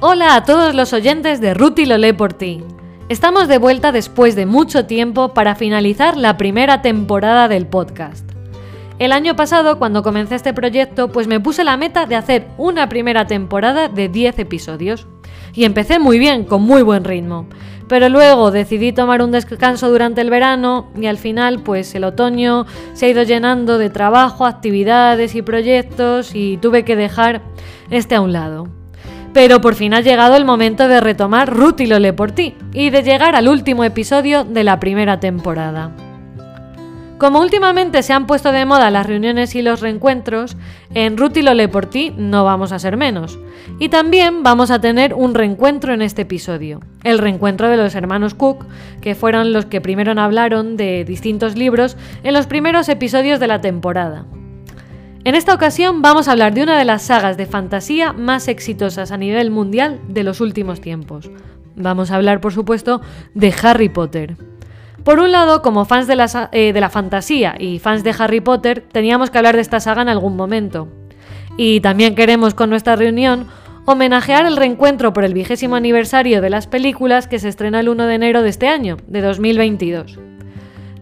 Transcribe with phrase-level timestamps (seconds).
[0.00, 2.62] Hola a todos los oyentes de Ruti lo lee por ti.
[3.08, 8.24] Estamos de vuelta después de mucho tiempo para finalizar la primera temporada del podcast.
[9.00, 12.88] El año pasado, cuando comencé este proyecto, pues me puse la meta de hacer una
[12.88, 15.08] primera temporada de 10 episodios.
[15.52, 17.48] Y empecé muy bien, con muy buen ritmo.
[17.88, 22.66] Pero luego decidí tomar un descanso durante el verano y al final pues el otoño
[22.92, 27.42] se ha ido llenando de trabajo, actividades y proyectos y tuve que dejar
[27.90, 28.68] este a un lado.
[29.32, 32.90] Pero por fin ha llegado el momento de retomar Ruth y Lole por ti y
[32.90, 35.92] de llegar al último episodio de la primera temporada.
[37.18, 40.56] Como últimamente se han puesto de moda las reuniones y los reencuentros,
[40.94, 43.40] en Ruth y Lole por ti no vamos a ser menos.
[43.80, 48.34] Y también vamos a tener un reencuentro en este episodio, el reencuentro de los hermanos
[48.34, 48.66] Cook,
[49.00, 53.60] que fueron los que primero hablaron de distintos libros en los primeros episodios de la
[53.60, 54.24] temporada.
[55.28, 59.12] En esta ocasión vamos a hablar de una de las sagas de fantasía más exitosas
[59.12, 61.30] a nivel mundial de los últimos tiempos.
[61.76, 63.02] Vamos a hablar, por supuesto,
[63.34, 64.38] de Harry Potter.
[65.04, 68.40] Por un lado, como fans de la, eh, de la, fantasía y fans de Harry
[68.40, 70.88] Potter, teníamos que hablar de esta saga en algún momento.
[71.58, 73.48] Y también queremos con nuestra reunión
[73.84, 78.06] homenajear el reencuentro por el vigésimo aniversario de las películas que se estrena el 1
[78.06, 80.18] de enero de este año, de 2022.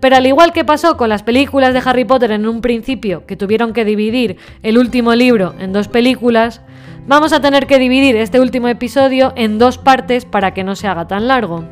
[0.06, 3.34] Pero al igual que pasó con las películas de Harry Potter en un principio, que
[3.34, 6.60] tuvieron que dividir el último libro en dos películas,
[7.08, 10.86] vamos a tener que dividir este último episodio en dos partes para que no se
[10.86, 11.64] haga tan largo.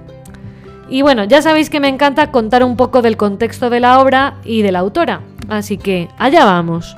[0.90, 4.38] Y bueno, ya sabéis que me encanta contar un poco del contexto de la obra
[4.42, 6.96] y de la autora, así que allá vamos.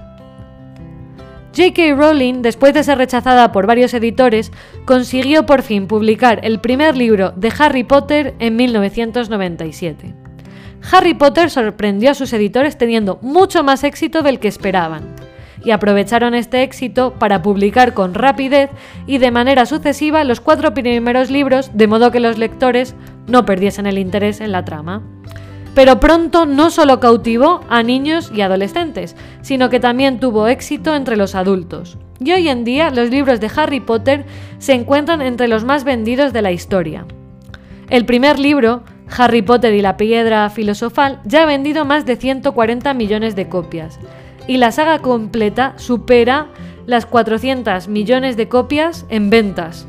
[1.54, 1.96] J.K.
[1.96, 4.52] Rowling, después de ser rechazada por varios editores,
[4.86, 10.25] consiguió por fin publicar el primer libro de Harry Potter en 1997.
[10.90, 15.16] Harry Potter sorprendió a sus editores teniendo mucho más éxito del que esperaban,
[15.64, 18.70] y aprovecharon este éxito para publicar con rapidez
[19.06, 22.94] y de manera sucesiva los cuatro primeros libros, de modo que los lectores
[23.26, 25.02] no perdiesen el interés en la trama.
[25.74, 31.16] Pero pronto no solo cautivó a niños y adolescentes, sino que también tuvo éxito entre
[31.16, 31.98] los adultos.
[32.20, 34.24] Y hoy en día los libros de Harry Potter
[34.58, 37.04] se encuentran entre los más vendidos de la historia.
[37.90, 38.84] El primer libro,
[39.16, 43.98] Harry Potter y la piedra filosofal ya ha vendido más de 140 millones de copias
[44.46, 46.48] y la saga completa supera
[46.86, 49.86] las 400 millones de copias en ventas.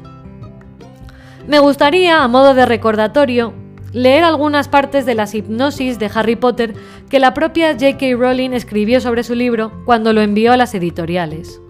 [1.47, 3.53] Me gustaría, a modo de recordatorio,
[3.93, 6.73] leer algunas partes de las hipnosis de Harry Potter
[7.09, 8.15] que la propia J.K.
[8.17, 11.61] Rowling escribió sobre su libro cuando lo envió a las editoriales.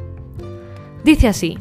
[1.04, 1.58] Dice así.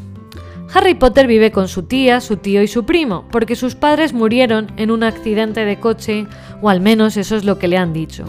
[0.74, 4.72] Harry Potter vive con su tía, su tío y su primo, porque sus padres murieron
[4.76, 6.26] en un accidente de coche,
[6.60, 8.24] o al menos eso es lo que le han dicho.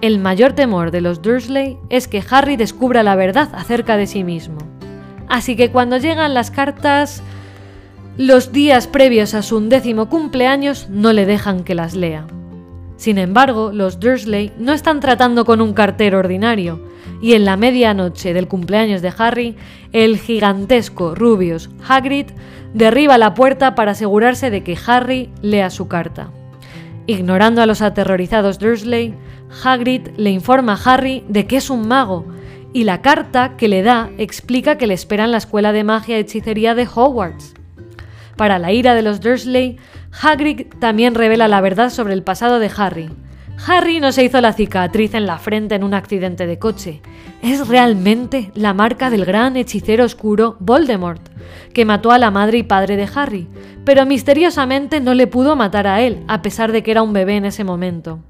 [0.00, 4.24] El mayor temor de los Dursley es que Harry descubra la verdad acerca de sí
[4.24, 4.58] mismo.
[5.28, 7.22] Así que cuando llegan las cartas,
[8.16, 12.26] los días previos a su undécimo cumpleaños no le dejan que las lea.
[13.00, 16.84] Sin embargo, los Dursley no están tratando con un cartero ordinario,
[17.22, 19.56] y en la medianoche del cumpleaños de Harry,
[19.94, 22.26] el gigantesco Rubius Hagrid
[22.74, 26.30] derriba la puerta para asegurarse de que Harry lea su carta.
[27.06, 29.14] Ignorando a los aterrorizados Dursley,
[29.64, 32.26] Hagrid le informa a Harry de que es un mago,
[32.74, 36.18] y la carta que le da explica que le espera en la escuela de magia
[36.18, 37.54] y hechicería de Hogwarts.
[38.36, 39.78] Para la ira de los Dursley,
[40.12, 43.10] Hagrid también revela la verdad sobre el pasado de Harry,
[43.66, 47.02] Harry no se hizo la cicatriz en la frente en un accidente de coche.
[47.42, 51.20] Es realmente la marca del gran hechicero oscuro Voldemort,
[51.74, 53.48] que mató a la madre y padre de Harry,
[53.84, 57.36] pero misteriosamente no le pudo matar a él, a pesar de que era un bebé
[57.36, 58.20] en ese momento.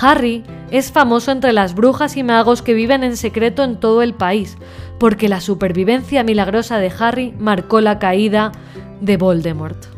[0.00, 4.14] Harry es famoso entre las brujas y magos que viven en secreto en todo el
[4.14, 4.56] país,
[5.00, 8.52] porque la supervivencia milagrosa de Harry marcó la caída
[9.00, 9.97] de Voldemort.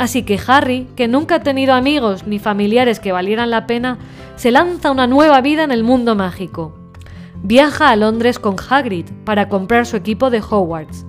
[0.00, 3.98] Así que Harry, que nunca ha tenido amigos ni familiares que valieran la pena,
[4.34, 6.74] se lanza una nueva vida en el mundo mágico.
[7.42, 11.04] Viaja a Londres con Hagrid para comprar su equipo de Hogwarts,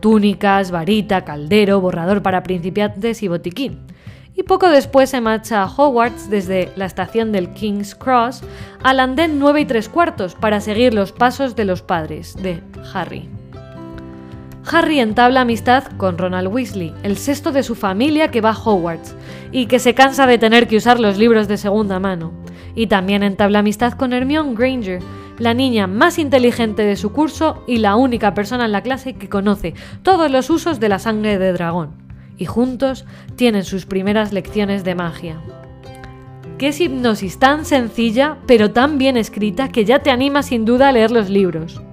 [0.00, 3.86] túnicas, varita, caldero, borrador para principiantes y botiquín.
[4.34, 8.42] Y poco después se marcha a Hogwarts desde la estación del King's Cross
[8.82, 12.62] al andén 9 y 3 cuartos para seguir los pasos de los padres de
[12.92, 13.26] Harry.
[14.66, 19.14] Harry entabla amistad con Ronald Weasley, el sexto de su familia que va a Hogwarts
[19.52, 22.32] y que se cansa de tener que usar los libros de segunda mano.
[22.74, 25.00] Y también entabla amistad con Hermione Granger,
[25.38, 29.28] la niña más inteligente de su curso y la única persona en la clase que
[29.28, 31.90] conoce todos los usos de la sangre de dragón.
[32.38, 33.04] Y juntos
[33.36, 35.36] tienen sus primeras lecciones de magia.
[36.56, 40.88] Qué es hipnosis tan sencilla, pero tan bien escrita que ya te anima sin duda
[40.88, 41.83] a leer los libros.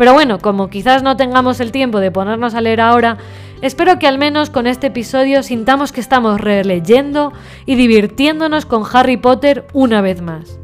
[0.00, 3.18] Pero bueno, como quizás no tengamos el tiempo de ponernos a leer ahora,
[3.60, 7.34] Espero que al menos con este episodio sintamos que estamos releyendo
[7.66, 10.58] y divirtiéndonos con Harry Potter una vez más.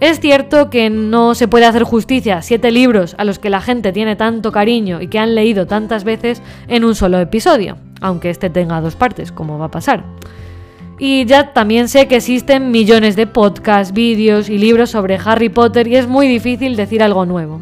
[0.00, 3.60] Es cierto que no se puede hacer justicia a siete libros a los que la
[3.60, 8.30] gente tiene tanto cariño y que han leído tantas veces en un solo episodio, aunque
[8.30, 10.04] este tenga dos partes, como va a pasar.
[10.98, 15.86] Y ya también sé que existen millones de podcasts, vídeos y libros sobre Harry Potter
[15.86, 17.60] y es muy difícil decir algo nuevo.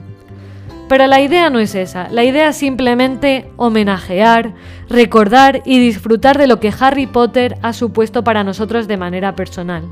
[0.88, 4.54] Pero la idea no es esa, la idea es simplemente homenajear,
[4.88, 9.84] recordar y disfrutar de lo que Harry Potter ha supuesto para nosotros de manera personal.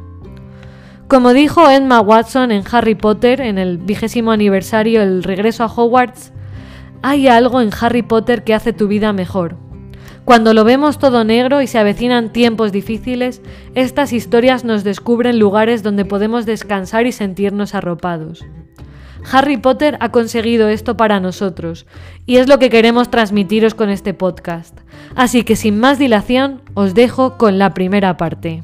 [1.09, 6.33] Como dijo Emma Watson en Harry Potter en el vigésimo aniversario El regreso a Hogwarts,
[7.03, 9.57] hay algo en Harry Potter que hace tu vida mejor.
[10.25, 13.43] Cuando lo vemos todo negro y se avecinan tiempos difíciles,
[13.75, 18.47] estas historias nos descubren lugares donde podemos descansar y sentirnos arropados.
[19.31, 21.87] Harry Potter ha conseguido esto para nosotros
[22.27, 24.79] y es lo que queremos transmitiros con este podcast.
[25.15, 28.63] Así que sin más dilación os dejo con la primera parte.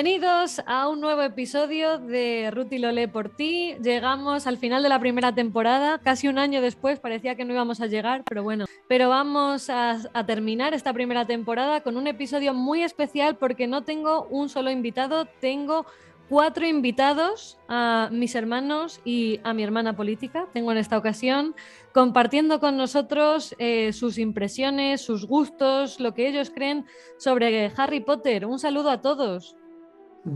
[0.00, 3.74] Bienvenidos a un nuevo episodio de Ruth y Lolé por ti.
[3.82, 7.80] Llegamos al final de la primera temporada, casi un año después, parecía que no íbamos
[7.80, 8.66] a llegar, pero bueno.
[8.86, 13.82] Pero vamos a, a, terminar esta primera temporada con un episodio muy especial porque no
[13.82, 15.84] tengo un solo invitado, tengo
[16.28, 20.46] cuatro invitados, a mis hermanos y a mi hermana política.
[20.52, 21.56] Tengo en esta ocasión
[21.92, 26.86] compartiendo con nosotros eh, sus impresiones, sus gustos, lo que ellos creen
[27.16, 28.46] sobre Harry Potter.
[28.46, 29.56] Un saludo a todos.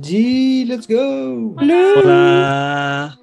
[0.01, 1.55] G, let's go.
[1.59, 3.19] Hola.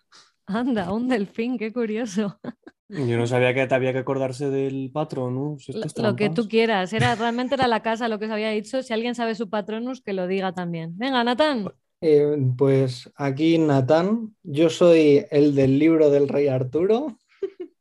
[0.46, 2.38] Anda, un delfín, qué curioso.
[2.88, 5.68] Yo no sabía que te había que acordarse del patronus.
[5.68, 8.82] Lo, lo que tú quieras, era, realmente era la casa lo que se había dicho.
[8.82, 10.96] Si alguien sabe su patronus, que lo diga también.
[10.96, 11.68] Venga, Natán.
[12.00, 17.16] Eh, pues aquí Natán, yo soy el del libro del rey Arturo.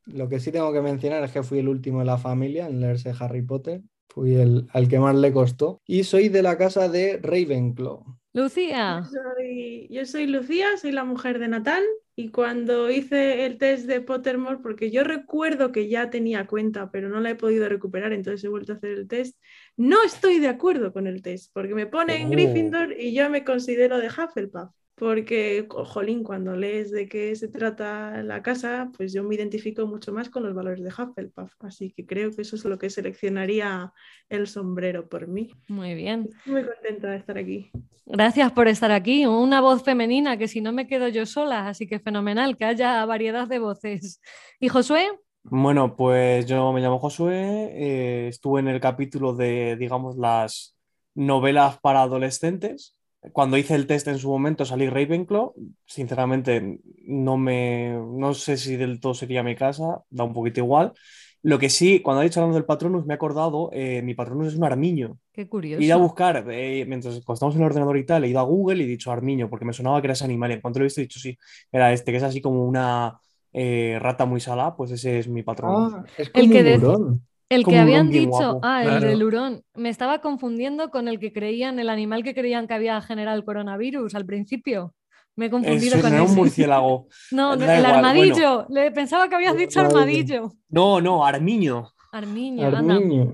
[0.05, 2.79] Lo que sí tengo que mencionar es que fui el último de la familia en
[2.79, 3.81] leerse Harry Potter.
[4.07, 5.81] Fui el al que más le costó.
[5.85, 8.03] Y soy de la casa de Ravenclaw.
[8.33, 9.03] Lucía.
[9.03, 11.83] Yo soy, yo soy Lucía, soy la mujer de Natán.
[12.17, 17.09] Y cuando hice el test de Pottermore, porque yo recuerdo que ya tenía cuenta, pero
[17.09, 19.37] no la he podido recuperar, entonces he vuelto a hacer el test,
[19.75, 22.31] no estoy de acuerdo con el test, porque me pone en Oh.
[22.31, 24.71] Gryffindor y yo me considero de Hufflepuff.
[24.95, 30.13] Porque, jolín, cuando lees de qué se trata la casa, pues yo me identifico mucho
[30.13, 31.53] más con los valores de Hufflepuff.
[31.59, 33.93] Así que creo que eso es lo que seleccionaría
[34.29, 35.51] el sombrero por mí.
[35.67, 36.29] Muy bien.
[36.37, 37.71] Estoy muy contenta de estar aquí.
[38.05, 39.25] Gracias por estar aquí.
[39.25, 43.05] Una voz femenina, que si no me quedo yo sola, así que fenomenal que haya
[43.05, 44.21] variedad de voces.
[44.59, 45.09] ¿Y Josué?
[45.43, 50.75] Bueno, pues yo me llamo Josué, eh, estuve en el capítulo de, digamos, las
[51.13, 52.94] novelas para adolescentes.
[53.31, 55.53] Cuando hice el test en su momento salí Ravenclaw.
[55.85, 60.93] Sinceramente, no me, no sé si del todo sería mi casa, da un poquito igual.
[61.41, 64.47] Lo que sí, cuando ha dicho hablando del Patronus, me he acordado, eh, mi Patronus
[64.47, 65.19] es un armiño.
[65.31, 65.79] Qué curioso.
[65.79, 68.39] He ido a buscar, eh, mientras cuando estamos en el ordenador y tal, he ido
[68.39, 70.49] a Google y he dicho armiño, porque me sonaba que era ese animal.
[70.49, 71.37] Y en cuanto lo he visto, he dicho sí,
[71.71, 73.19] era este, que es así como una
[73.53, 75.93] eh, rata muy salada, pues ese es mi patrón.
[75.93, 77.19] Ah, es como El que un de-.
[77.49, 78.59] El que habían dicho, guapo.
[78.63, 79.07] ah, el Claro.
[79.07, 79.61] del hurón.
[79.75, 83.45] Me estaba confundiendo con el que creían, el animal que creían que había generado el
[83.45, 84.93] coronavirus al principio.
[85.35, 86.37] Me he confundido Eso con no era un ese.
[86.37, 87.07] murciélago.
[87.31, 88.65] No, no, el igual, armadillo.
[88.69, 90.53] Le pensaba que habías dicho Armadillo.
[90.69, 91.89] No, no, armiño.
[92.11, 92.95] Armiño, anda.
[92.95, 93.33] Armiño.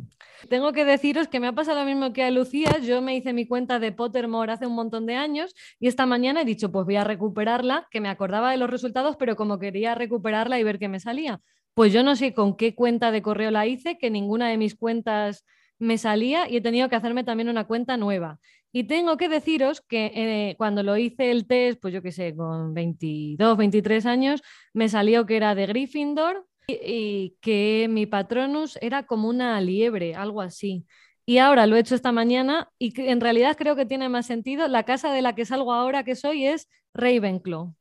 [0.50, 2.80] Tengo que deciros que me ha pasado lo mismo que a Lucía.
[2.80, 6.42] Yo me hice mi cuenta de Pottermore hace un montón de años y esta mañana
[6.42, 9.94] he dicho, pues voy a recuperarla, que me acordaba de los resultados, pero como quería
[9.94, 11.40] recuperarla y ver qué me salía.
[11.74, 14.76] Pues yo no sé con qué cuenta de correo la hice, que ninguna de mis
[14.76, 15.46] cuentas
[15.80, 18.40] me salía y he tenido que hacerme también una cuenta nueva.
[18.72, 22.36] Y tengo que deciros que eh, cuando lo hice el test, pues yo qué sé,
[22.36, 24.42] con 22, 23 años,
[24.74, 30.16] me salió que era de Gryffindor y, y que mi patronus era como una liebre,
[30.16, 30.86] algo así.
[31.26, 34.68] Y ahora lo he hecho esta mañana y en realidad creo que tiene más sentido.
[34.68, 37.74] La casa de la que salgo ahora que soy es Ravenclaw.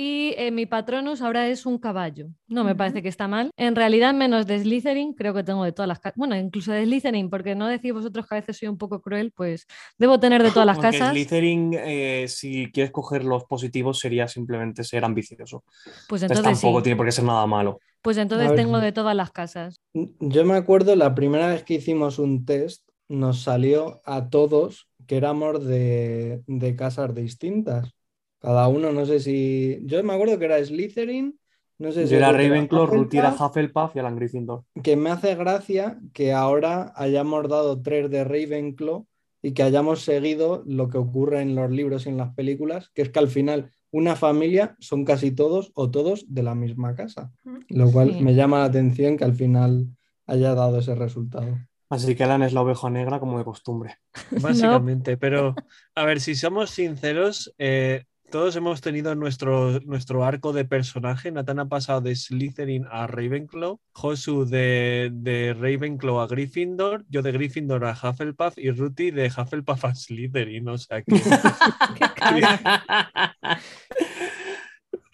[0.00, 2.28] Y eh, mi patronus ahora es un caballo.
[2.46, 3.50] No me parece que está mal.
[3.56, 6.16] En realidad, menos de Slytherin, creo que tengo de todas las casas.
[6.16, 9.32] Bueno, incluso de Slytherin, porque no decís vosotros que a veces soy un poco cruel,
[9.32, 9.66] pues
[9.98, 11.10] debo tener de todas las Aunque casas.
[11.10, 15.64] Slytherin, eh, si quieres coger los positivos, sería simplemente ser ambicioso.
[16.08, 16.84] Pues Entonces, entonces tampoco sí.
[16.84, 17.80] tiene por qué ser nada malo.
[18.00, 19.80] Pues entonces ver, tengo de todas las casas.
[19.92, 25.16] Yo me acuerdo la primera vez que hicimos un test, nos salió a todos que
[25.16, 27.97] éramos de, de casas distintas.
[28.40, 29.80] Cada uno, no sé si.
[29.84, 31.38] Yo me acuerdo que era Slytherin,
[31.78, 32.12] no sé si.
[32.12, 34.64] Yo era otro que Ravenclaw, Ruth era Hufflepuff, y Alan Gryffindor.
[34.82, 39.06] Que me hace gracia que ahora hayamos dado tres de Ravenclaw
[39.42, 43.02] y que hayamos seguido lo que ocurre en los libros y en las películas, que
[43.02, 47.32] es que al final una familia son casi todos o todos de la misma casa.
[47.68, 48.22] Lo cual Sí.
[48.22, 49.86] me llama la atención que al final
[50.26, 51.58] haya dado ese resultado.
[51.90, 53.96] Así que Alan es la oveja negra como de costumbre.
[54.82, 55.54] Básicamente, pero
[55.94, 61.30] a ver, si somos sinceros, eh, todos hemos tenido nuestro, nuestro arco de personaje.
[61.30, 67.32] Nathan ha pasado de Slytherin a Ravenclaw, Josu de, de Ravenclaw a Gryffindor, yo de
[67.32, 70.68] Gryffindor a Hufflepuff y Ruti de Hufflepuff a Slytherin.
[70.68, 71.14] O sea que.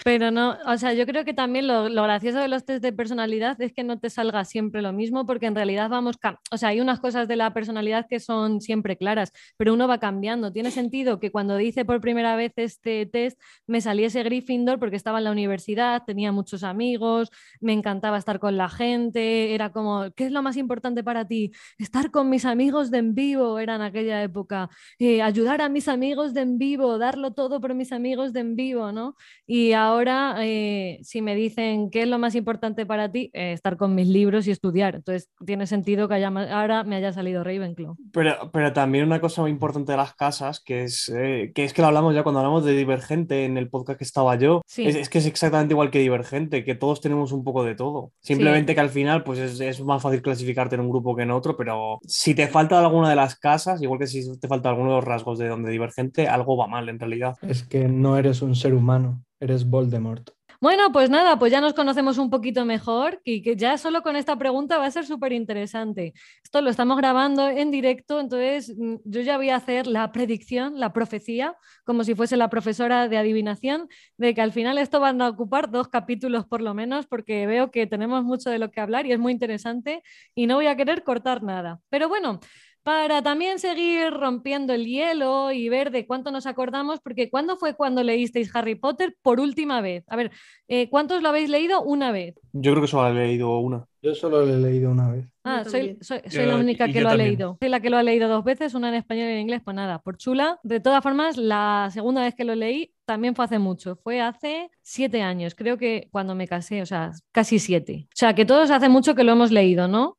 [0.04, 3.58] Pero no, o sea, yo creo que también lo, gracioso de los test de personalidad
[3.62, 6.16] es que no te salga siempre lo mismo, porque en realidad vamos,
[6.50, 9.98] o sea, hay unas cosas de la personalidad que son siempre claras, pero uno va
[10.00, 10.52] cambiando.
[10.52, 15.18] Tiene sentido que cuando hice por primera vez este test me saliese Gryffindor porque estaba
[15.18, 17.30] en la universidad, tenía muchos amigos,
[17.60, 21.52] me encantaba estar con la gente, era como, ¿qué es lo más importante para ti?
[21.78, 24.68] Estar con mis amigos de en vivo, era en aquella época,
[24.98, 28.54] eh, ayudar a mis amigos de en vivo, darlo todo por mis amigos de en
[28.54, 29.16] vivo, ¿no?
[29.46, 33.76] Y ahora, eh, si me dicen qué es lo más importante para ti, eh, estar
[33.76, 34.96] con mis libros y estudiar.
[34.96, 37.96] Entonces, tiene sentido que haya ahora me haya salido Ravenclaw.
[38.12, 41.72] Pero, pero también una cosa muy importante de las casas, que es, eh, que es
[41.72, 44.86] que lo hablamos ya cuando hablamos de Divergente en el podcast que estaba yo, Sí.
[44.86, 48.12] es, es que es exactamente igual que Divergente, que todos tenemos un poco de todo.
[48.20, 51.30] Simplemente que al final pues es, es más fácil clasificarte en un grupo que en
[51.30, 54.90] otro, pero si te falta alguna de las casas, igual que si te falta alguno
[54.90, 57.36] de los rasgos de donde Divergente, algo va mal en realidad.
[57.42, 60.30] Es que no eres un ser humano, eres Voldemort.
[60.60, 64.16] Bueno, pues nada, pues ya nos conocemos un poquito mejor y que ya solo con
[64.16, 66.14] esta pregunta va a ser súper interesante.
[66.42, 70.80] Esto lo estamos grabando en directo, entonces mm, yo ya voy a hacer la predicción,
[70.80, 75.20] la profecía, como si fuese la profesora de adivinación, de que al final esto van
[75.20, 78.80] a ocupar dos capítulos por lo menos, porque veo que tenemos mucho de lo que
[78.80, 80.02] hablar y es muy interesante
[80.34, 81.80] y no voy a querer cortar nada.
[81.90, 82.40] Pero bueno.
[82.84, 87.74] Para también seguir rompiendo el hielo y ver de cuánto nos acordamos, porque ¿cuándo fue
[87.74, 90.04] cuando leísteis Harry Potter por última vez?
[90.06, 90.30] A ver,
[90.68, 92.34] eh, ¿cuántos lo habéis leído una vez?
[92.52, 93.86] Yo creo que solo he leído una.
[94.02, 95.26] Yo solo lo he leído una vez.
[95.44, 97.56] Ah, soy, soy, soy Yo- la única y que lo ha leído.
[97.58, 99.74] Soy la que lo ha leído dos veces, una en español y en inglés, pues
[99.74, 100.58] nada, por chula.
[100.62, 104.70] De todas formas, la segunda vez que lo leí también fue hace mucho, fue hace
[104.82, 108.06] siete años, creo que cuando me casé, o sea, casi siete.
[108.08, 110.16] O sea, que todos hace mucho que lo hemos leído, ¿no?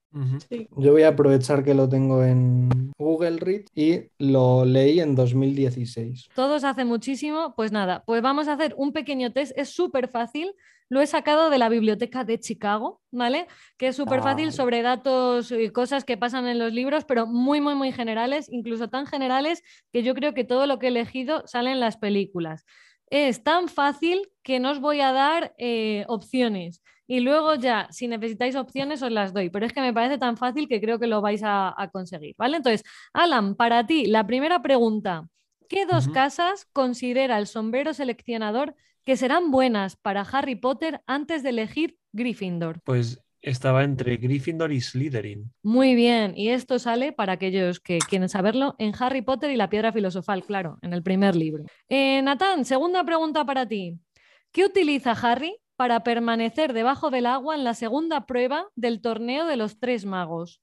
[0.49, 0.67] Sí.
[0.77, 6.29] Yo voy a aprovechar que lo tengo en Google Read y lo leí en 2016.
[6.35, 10.53] Todos hace muchísimo, pues nada, pues vamos a hacer un pequeño test, es súper fácil,
[10.87, 13.47] lo he sacado de la biblioteca de Chicago, ¿vale?
[13.77, 14.51] Que es súper fácil Ah.
[14.51, 18.87] sobre datos y cosas que pasan en los libros, pero muy, muy, muy generales, incluso
[18.87, 22.65] tan generales que yo creo que todo lo que he elegido sale en las películas.
[23.09, 26.81] Es tan fácil que no os voy a dar eh, opciones.
[27.07, 29.49] Y luego ya, si necesitáis opciones, os las doy.
[29.49, 32.35] Pero es que me parece tan fácil que creo que lo vais a, a conseguir,
[32.37, 32.57] ¿vale?
[32.57, 32.83] Entonces,
[33.13, 35.27] Alan, para ti, la primera pregunta.
[35.67, 41.49] ¿Qué dos casas considera el sombrero seleccionador que serán buenas para Harry Potter antes de
[41.49, 42.81] elegir Gryffindor?
[42.83, 45.51] Pues estaba entre Gryffindor y Slytherin.
[45.63, 49.69] Muy bien, y esto sale para aquellos que quieren saberlo en Harry Potter y la
[49.69, 51.63] piedra filosofal, claro, en el primer libro.
[51.87, 53.99] Eh, Natán, segunda pregunta para ti.
[54.51, 59.57] ¿Qué utiliza Harry para permanecer debajo del agua en la segunda prueba del torneo de
[59.57, 60.61] los tres magos?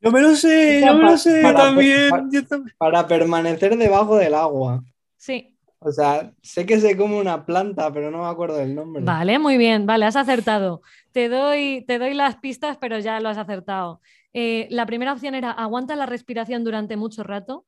[0.00, 2.08] Yo me lo sé, yo me lo sé para- también.
[2.10, 2.76] para- yo también.
[2.78, 4.82] Para permanecer debajo del agua.
[5.16, 9.04] Sí, O sea, sé que se come una planta, pero no me acuerdo del nombre.
[9.04, 10.82] Vale, muy bien, vale, has acertado.
[11.12, 14.00] Te doy, te doy las pistas, pero ya lo has acertado.
[14.32, 17.64] Eh, la primera opción era aguanta la respiración durante mucho rato.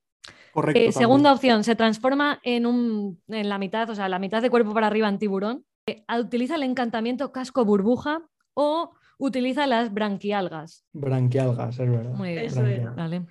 [0.52, 0.80] Correcto.
[0.80, 4.50] Eh, segunda opción, se transforma en, un, en la mitad, o sea, la mitad de
[4.50, 5.64] cuerpo para arriba en tiburón.
[5.86, 8.22] Eh, utiliza el encantamiento casco burbuja
[8.54, 10.84] o utiliza las branquialgas.
[10.92, 12.14] Branquialgas, es verdad.
[12.14, 12.44] Muy bien.
[12.46, 12.90] Eso era.
[12.90, 12.96] Branquialgas.
[12.96, 13.26] Vale.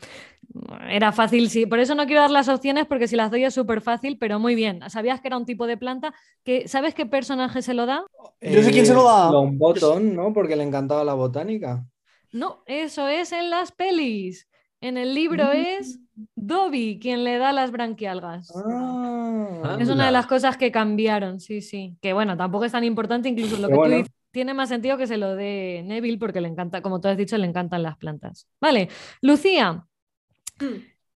[0.90, 1.66] Era fácil, sí.
[1.66, 4.40] Por eso no quiero dar las opciones, porque si las doy es súper fácil, pero
[4.40, 4.80] muy bien.
[4.90, 6.14] ¿Sabías que era un tipo de planta?
[6.44, 8.04] Que, ¿Sabes qué personaje se lo da?
[8.42, 9.32] Yo sé quién se lo da.
[9.32, 10.34] Longbottom, ¿no?
[10.34, 11.86] Porque le encantaba la botánica.
[12.32, 14.48] No, eso es en las pelis.
[14.82, 16.00] En el libro es
[16.36, 18.52] Dobby quien le da las branquialgas.
[18.56, 21.98] Ah, Es una de las cosas que cambiaron, sí, sí.
[22.02, 25.08] Que bueno, tampoco es tan importante, incluso lo que tú dices tiene más sentido que
[25.08, 28.48] se lo dé Neville porque le encanta, como tú has dicho, le encantan las plantas.
[28.62, 28.90] Vale,
[29.22, 29.86] Lucía,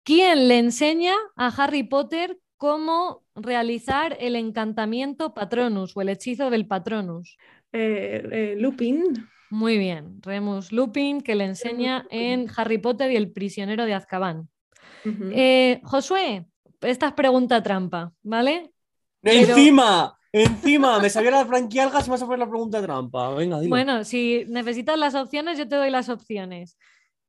[0.03, 6.67] ¿quién le enseña a Harry Potter cómo realizar el encantamiento Patronus o el hechizo del
[6.67, 7.37] Patronus?
[7.73, 9.03] Eh, eh, Lupin.
[9.49, 14.47] Muy bien, Remus Lupin, que le enseña en Harry Potter y el prisionero de Azkaban.
[15.03, 16.45] Eh, Josué,
[16.81, 18.71] esta es pregunta trampa, ¿vale?
[19.21, 23.33] Pero- Encima, encima, me sabía las branquialgas y me vas a poner la pregunta trampa.
[23.35, 23.59] Venga.
[23.67, 26.77] Bueno, si necesitas las opciones, yo te doy las opciones.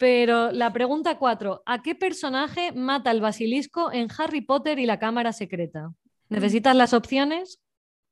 [0.03, 4.99] Pero la pregunta 4, ¿a qué personaje mata el basilisco en Harry Potter y la
[4.99, 5.93] cámara secreta?
[6.29, 7.61] ¿Necesitas las opciones?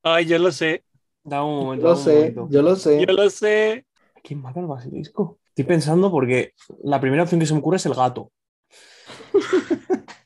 [0.04, 0.84] Ay, yo lo sé.
[1.24, 1.86] Dame un momento.
[1.86, 2.48] Lo un sé, momento.
[2.48, 3.04] yo lo sé.
[3.04, 3.86] Yo lo sé.
[4.22, 5.40] ¿Quién mata al basilisco?
[5.48, 6.52] Estoy pensando porque
[6.84, 8.30] la primera opción que se me ocurre es el gato.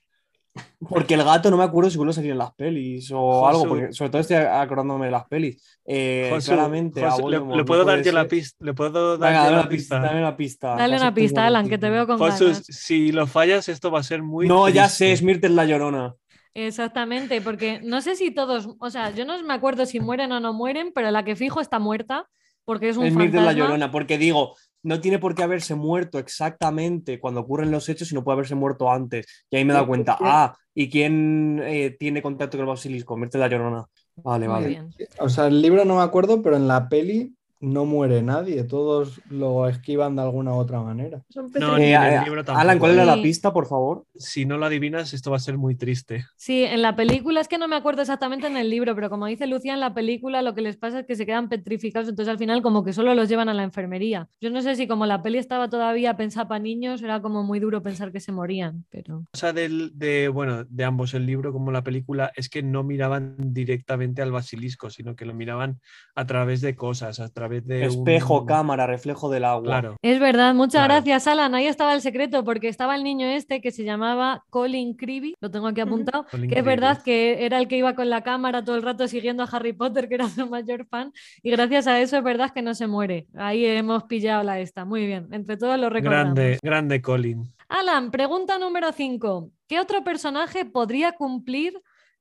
[0.88, 3.47] Porque el gato no me acuerdo si vuelve a salir en las pelis o Josu.
[3.47, 5.79] algo, porque sobre todo estoy acordándome de las pelis.
[5.85, 8.64] Eh, Josu, claramente, Josu, le, le no puedo dar puede yo la pista.
[8.64, 9.99] Le puedo dar Venga, yo dame la una pista.
[10.00, 10.75] Dame una pista.
[10.76, 12.64] Dale una pista, Alan, que te veo con Josu, ganas.
[12.67, 14.47] si lo fallas, esto va a ser muy.
[14.47, 15.12] No, ya sé, triste.
[15.12, 16.14] es Myrtle la llorona.
[16.55, 20.38] Exactamente, porque no sé si todos, o sea, yo no me acuerdo si mueren o
[20.38, 22.29] no mueren, pero la que fijo está muerta
[22.64, 27.19] porque es un Es la llorona, porque digo, no tiene por qué haberse muerto exactamente
[27.19, 29.26] cuando ocurren los hechos, sino puede haberse muerto antes.
[29.50, 33.17] Y ahí me he dado cuenta, ah, ¿y quién eh, tiene contacto con el basilisco?
[33.17, 33.87] Myrtle la llorona.
[34.17, 34.69] Vale, Muy vale.
[34.69, 34.91] bien.
[35.19, 38.64] O sea, el libro no me acuerdo, pero en la peli no muere nadie.
[38.64, 41.23] Todos lo esquivan de alguna u otra manera.
[41.28, 43.66] Son No, ni Eh, en el eh, libro Alan, tampoco, ¿cuál era la pista, por
[43.66, 44.04] favor?
[44.14, 46.25] Si no lo adivinas, esto va a ser muy triste.
[46.37, 49.26] Sí, en la película es que no me acuerdo exactamente en el libro, pero como
[49.26, 52.30] dice Lucía, en la película lo que les pasa es que se quedan petrificados, entonces
[52.30, 54.28] al final como que solo los llevan a la enfermería.
[54.40, 57.60] Yo no sé si como la peli estaba todavía pensada para niños, era como muy
[57.60, 59.25] duro pensar que se morían, pero...
[59.32, 62.82] O sea, del, de, bueno, de ambos, el libro como la película, es que no
[62.82, 65.80] miraban directamente al basilisco, sino que lo miraban
[66.15, 67.76] a través de cosas, a través de.
[67.78, 69.62] un- Espejo, cámara, reflejo del agua.
[69.64, 69.97] Claro.
[70.02, 70.95] Es verdad, muchas Claro.
[70.95, 71.54] gracias, Alan.
[71.54, 75.50] Ahí estaba el secreto, porque estaba el niño este que se llamaba Colin Creevy, lo
[75.50, 76.62] tengo aquí apuntado, que es Creevy.
[76.67, 79.73] verdad que era el que iba con la cámara todo el rato siguiendo a Harry
[79.73, 81.12] Potter, que era su mayor fan,
[81.43, 83.26] y gracias a eso es verdad que no se muere.
[83.36, 84.84] Ahí hemos pillado la esta.
[84.84, 86.34] Muy bien, entre todos lo recordamos.
[86.34, 87.45] Grande, grande Colin.
[87.69, 89.50] Alan, pregunta número 5.
[89.67, 91.75] ¿Qué otro personaje podría cumplir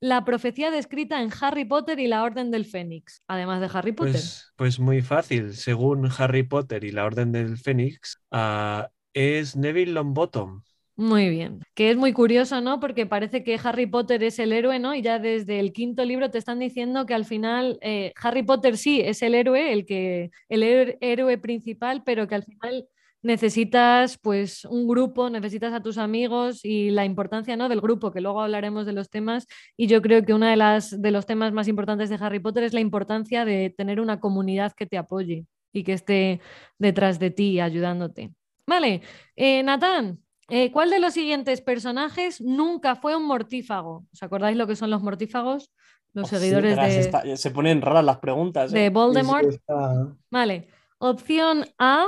[0.04, 4.12] la profecía descrita en Harry Potter y la Orden del Fénix, además de Harry Potter?
[4.12, 5.54] Pues, pues muy fácil.
[5.54, 10.62] Según Harry Potter y la Orden del Fénix, ah, es Neville Longbottom.
[10.98, 11.62] Muy bien.
[11.74, 12.82] Que es muy curioso, ¿no?
[12.82, 14.94] Porque parece que Harry Potter es el héroe, ¿no?
[14.94, 18.76] Y ya desde el quinto libro te están diciendo que al final eh, Harry Potter
[18.76, 20.64] sí es el héroe, el que el
[21.00, 22.90] héroe principal, pero que al final
[23.24, 27.70] necesitas pues un grupo, necesitas a tus amigos y la importancia ¿no?
[27.70, 29.48] del grupo, que luego hablaremos de los temas.
[29.78, 32.64] Y yo creo que uno de, las, de los temas más importantes de Harry Potter
[32.64, 36.42] es la importancia de tener una comunidad que te apoye y que esté
[36.78, 38.32] detrás de ti ayudándote.
[38.68, 39.02] Vale,
[39.36, 44.06] eh, Natán, eh, ¿cuál de los siguientes personajes nunca fue un mortífago?
[44.14, 45.72] ¿Os acordáis lo que son los mortífagos?
[46.14, 48.72] Los Oh, seguidores de, está- se ponen raras las preguntas.
[48.72, 48.90] de ¿eh?
[48.92, 49.46] Voldemort.
[49.46, 50.68] Sí, sí, está- Vale.
[51.00, 52.06] Opción A,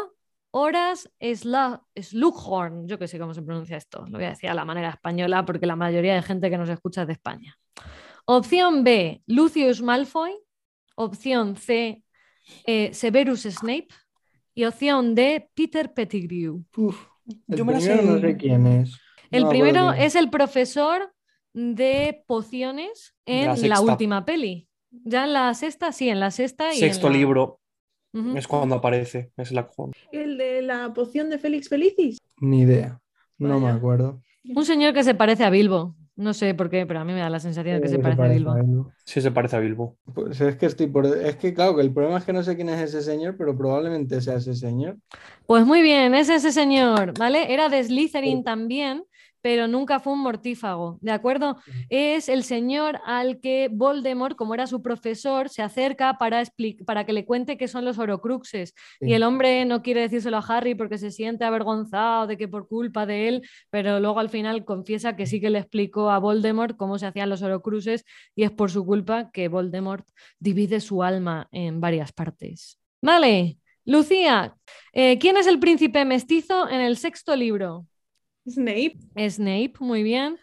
[0.57, 1.09] Horas
[1.95, 2.87] Slughorn.
[2.87, 4.05] Yo que sé cómo se pronuncia esto.
[4.07, 6.69] Lo voy a decir a la manera española porque la mayoría de gente que nos
[6.69, 7.57] escucha es de España.
[8.25, 10.31] Opción B, Lucius Malfoy.
[10.95, 12.01] Opción C,
[12.65, 13.89] eh, Severus Snape.
[14.53, 16.63] Y opción D, Peter Pettigrew.
[16.77, 17.05] Uf,
[17.49, 18.37] el Yo me primero no sé.
[18.37, 18.97] quién es.
[19.31, 21.13] El No primero quién es el profesor
[21.51, 24.69] de pociones en la última peli.
[24.89, 26.69] Ya en la sexta, sí, en la sexta.
[26.73, 27.59] Y en Sexto la- libro
[28.35, 29.31] Es cuando aparece.
[29.35, 29.69] Es la.
[30.11, 32.17] El de la poción de Félix Felicis.
[32.39, 32.99] Ni idea.
[33.37, 34.21] No me acuerdo.
[34.43, 35.95] Un señor que se parece a Bilbo.
[36.17, 38.21] No sé por qué, pero a mí me da la sensación de que se parece
[38.21, 38.53] a Bilbo.
[38.53, 38.91] Bilbo.
[39.03, 39.97] Sí, se parece a Bilbo.
[40.13, 41.05] Pues es que estoy por...
[41.05, 43.57] Es que claro, que el problema es que no sé quién es ese señor, pero
[43.57, 44.97] probablemente sea ese señor.
[45.45, 47.53] Pues muy bien, es ese señor, ¿vale?
[47.53, 49.03] Era de Slytherin también,
[49.45, 51.57] pero nunca fue un mortífago, ¿de acuerdo?
[51.89, 56.41] Es el señor al que Voldemort, como era su profesor, se acerca para,
[56.83, 58.73] para que le cuente qué son los Horocruxes.
[58.99, 59.05] Sí.
[59.07, 62.67] Y el hombre no quiere decírselo a Harry porque se siente avergonzado de que por
[62.67, 66.75] culpa de él, pero luego al final confiesa que sí que le explicó a Voldemort
[66.75, 68.03] cómo se hacían los Horocruxes
[68.33, 70.07] y es por su culpa que Voldemort
[70.39, 72.79] divide su alma en varias partes.
[72.99, 74.55] Vale, Lucía,
[74.91, 77.85] eh, ¿quién es el príncipe mestizo en el sexto libro?
[78.47, 78.97] Snape.
[79.29, 80.37] Snape, muy bien.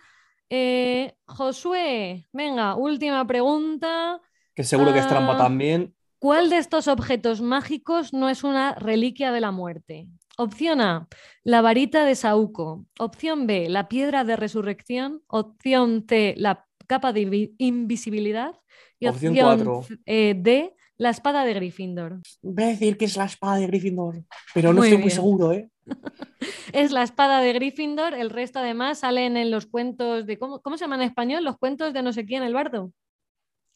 [0.51, 4.21] Eh, Josué, venga, última pregunta.
[4.55, 5.39] Que seguro que es trampa Ah.
[5.39, 5.95] también.
[6.19, 10.07] ¿Cuál de estos objetos mágicos no es una reliquia de la muerte?
[10.39, 11.09] Opción A,
[11.43, 12.87] la varita de Saúco.
[12.99, 15.23] Opción B, la piedra de resurrección.
[15.27, 18.55] Opción C, la capa de invi- invisibilidad.
[19.01, 19.87] Y Opción opción, cuatro.
[20.07, 22.21] eh, D, la espada de Gryffindor.
[22.43, 24.23] Voy a decir que es la espada de Gryffindor,
[24.55, 25.69] pero no Muy estoy muy seguro, ¿eh?
[26.73, 30.39] Es la espada de Gryffindor, el resto además salen en los cuentos de...
[30.39, 31.45] ¿Cómo, cómo se llama en español?
[31.45, 32.93] Los cuentos de no sé quién, el bardo.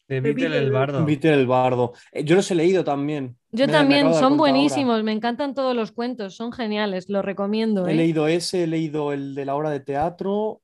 [0.07, 1.05] De Beetle el bardo.
[1.05, 1.93] El bardo.
[2.13, 3.37] Eh, Yo los he leído también.
[3.51, 4.35] Yo Me- también, son ahora.
[4.37, 7.85] buenísimos, me encantan todos los cuentos, son geniales, los recomiendo.
[7.87, 7.95] He ¿eh?
[7.95, 10.61] leído ese, he leído el de la obra de teatro,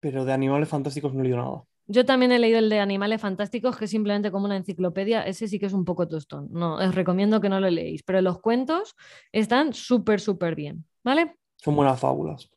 [0.00, 1.62] pero de animales fantásticos no he leído nada.
[1.90, 5.22] Yo también he leído el de Animales Fantásticos, que es simplemente como una enciclopedia.
[5.22, 6.48] Ese sí que es un poco tostón.
[6.52, 8.02] No, os recomiendo que no lo leéis.
[8.02, 8.94] Pero los cuentos
[9.32, 10.84] están súper, súper bien.
[11.02, 11.36] ¿Vale?
[11.56, 12.50] Son buenas fábulas.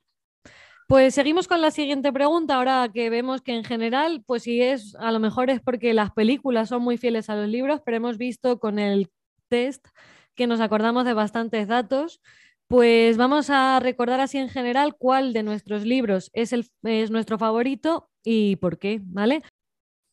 [0.85, 2.55] Pues seguimos con la siguiente pregunta.
[2.55, 6.11] Ahora que vemos que en general, pues si es, a lo mejor es porque las
[6.11, 9.09] películas son muy fieles a los libros, pero hemos visto con el
[9.47, 9.87] test
[10.35, 12.21] que nos acordamos de bastantes datos.
[12.67, 17.37] Pues vamos a recordar así en general cuál de nuestros libros es, el, es nuestro
[17.37, 19.41] favorito y por qué, ¿vale?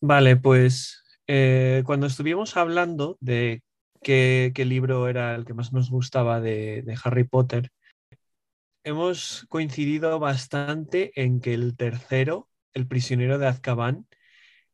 [0.00, 3.62] Vale, pues eh, cuando estuvimos hablando de
[4.02, 7.70] qué, qué libro era el que más nos gustaba de, de Harry Potter,
[8.84, 14.06] hemos coincidido bastante en que el tercero, El prisionero de Azkaban,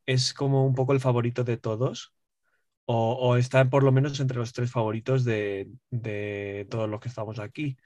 [0.07, 2.15] es como un poco el favorito de todos,
[2.85, 7.09] o, o está por lo menos entre los tres favoritos de, de todos los que
[7.09, 7.77] estamos aquí.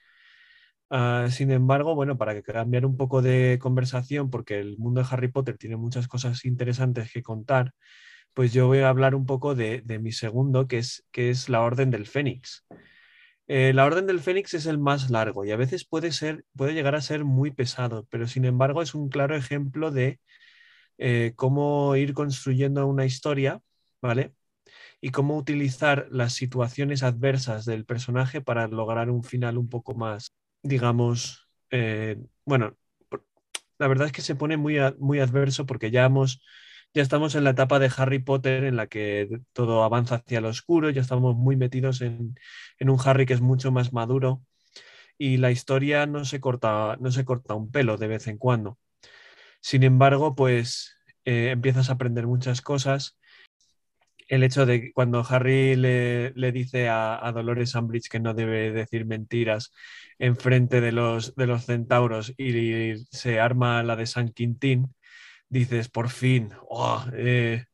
[0.90, 5.28] Ah, sin embargo, bueno, para cambiar un poco de conversación, porque el mundo de Harry
[5.28, 7.74] Potter tiene muchas cosas interesantes que contar,
[8.34, 11.62] pues yo voy a hablar un poco de, mi segundo, que es, que es la
[11.62, 12.66] Orden del Fénix.
[13.48, 16.74] Eh, la Orden del Fénix es el más largo y a veces puede ser, puede
[16.74, 20.20] llegar a ser muy pesado, pero sin embargo es un claro ejemplo de
[20.98, 23.60] eh, cómo ir construyendo una historia,
[24.02, 24.34] ¿vale?
[25.00, 30.34] Y cómo utilizar las situaciones adversas del personaje para lograr un final un poco más,
[30.62, 32.76] digamos, eh, bueno,
[33.78, 36.42] la verdad es que se pone muy, muy adverso porque ya hemos,
[36.94, 40.48] ya estamos en la etapa de Harry Potter en la que todo avanza hacia lo
[40.48, 42.34] oscuro, ya estamos muy metidos en,
[42.78, 44.42] en un Harry que es mucho más maduro
[45.18, 48.78] y la historia no se corta, no se corta un pelo de vez en cuando.
[49.60, 53.17] Sin embargo, pues eh, empiezas a aprender muchas cosas.
[54.28, 58.34] El hecho de que cuando Harry le, le dice a, a Dolores Umbridge que no
[58.34, 59.72] debe decir mentiras
[60.18, 64.94] en frente de los, de los centauros y, se arma la de San Quintín,
[65.48, 67.64] dices, por fin, oh, eh,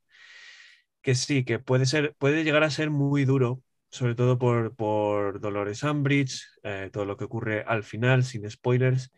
[1.02, 5.40] que sí, que puede, ser, puede llegar a ser muy duro, sobre todo por, por
[5.40, 9.12] Dolores Umbridge, eh, todo lo que ocurre al final, sin spoilers.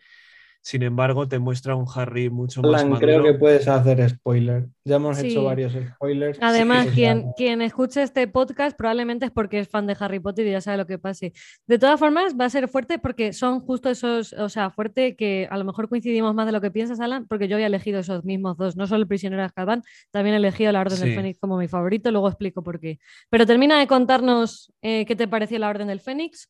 [0.67, 3.07] Sin embargo, te muestra un Harry mucho más Alan, maduro.
[3.07, 4.67] creo que puedes hacer spoiler.
[4.85, 5.29] Ya hemos Sí.
[5.29, 6.39] hecho varios spoilers.
[6.43, 7.35] Además, Sí, quien, claro.
[7.37, 10.77] quien escuche este podcast probablemente es porque es fan de Harry Potter y ya sabe
[10.79, 11.33] lo que pase.
[11.69, 15.47] De todas formas, va a ser fuerte porque son justo esos, o sea, fuerte que
[15.49, 18.25] a lo mejor coincidimos más de lo que piensas, Alan, porque yo había elegido esos
[18.25, 21.15] mismos dos, no solo el prisionero de Azkaban, también he elegido la Orden del.
[21.15, 22.99] Fénix como mi favorito, luego explico por qué.
[23.31, 26.49] Pero termina de contarnos eh, qué te pareció la Orden del Fénix.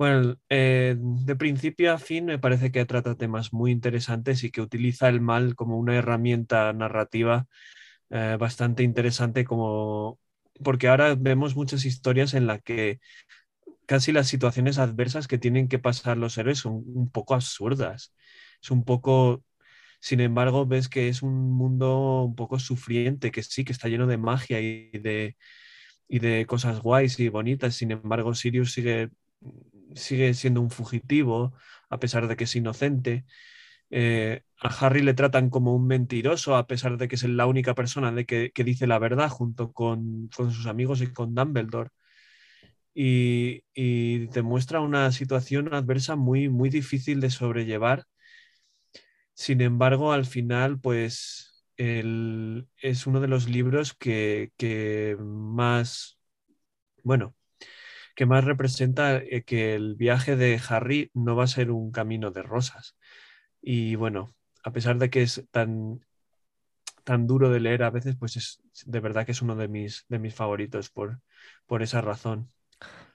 [0.00, 4.62] Bueno, eh, de principio a fin me parece que trata temas muy interesantes y que
[4.62, 7.46] utiliza el mal como una herramienta narrativa
[8.10, 10.18] eh, bastante interesante como
[10.64, 13.00] porque ahora vemos muchas historias en las que
[13.86, 18.14] casi las situaciones adversas que tienen que pasar los héroes son un poco absurdas.
[18.62, 19.44] Es un poco,
[20.00, 24.06] sin embargo, ves que es un mundo un poco sufriente, que sí, que está lleno
[24.08, 25.36] de magia y de,
[26.08, 27.74] y de cosas guays y bonitas.
[27.76, 29.10] Sin embargo, Sirius sigue
[29.94, 31.54] sigue siendo un fugitivo,
[31.88, 33.24] a pesar de que es inocente.
[33.90, 37.74] Eh, a Harry le tratan como un mentiroso, a pesar de que es la única
[37.74, 41.90] persona de que, que dice la verdad, junto con, con, sus amigos y con Dumbledore.
[42.94, 48.04] Y, y te muestra una situación adversa muy, muy difícil de sobrellevar.
[49.34, 56.18] Sin embargo, al final, pues el, es uno de los libros que, que más,
[57.04, 57.34] bueno,
[58.20, 62.30] que más representa eh, que el viaje de Harry no va a ser un camino
[62.30, 62.94] de rosas.
[63.62, 64.28] Y bueno,
[64.62, 66.04] a pesar de que es tan,
[67.02, 70.04] tan duro de leer a veces, pues es de verdad que es uno de mis,
[70.10, 71.22] de mis favoritos por,
[71.64, 72.52] por esa razón.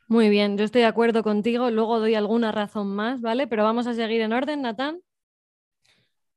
[0.08, 3.46] Muy bien, yo estoy de acuerdo contigo, luego doy alguna razón más, ¿vale?
[3.46, 5.02] Pero vamos a seguir en orden, Natán.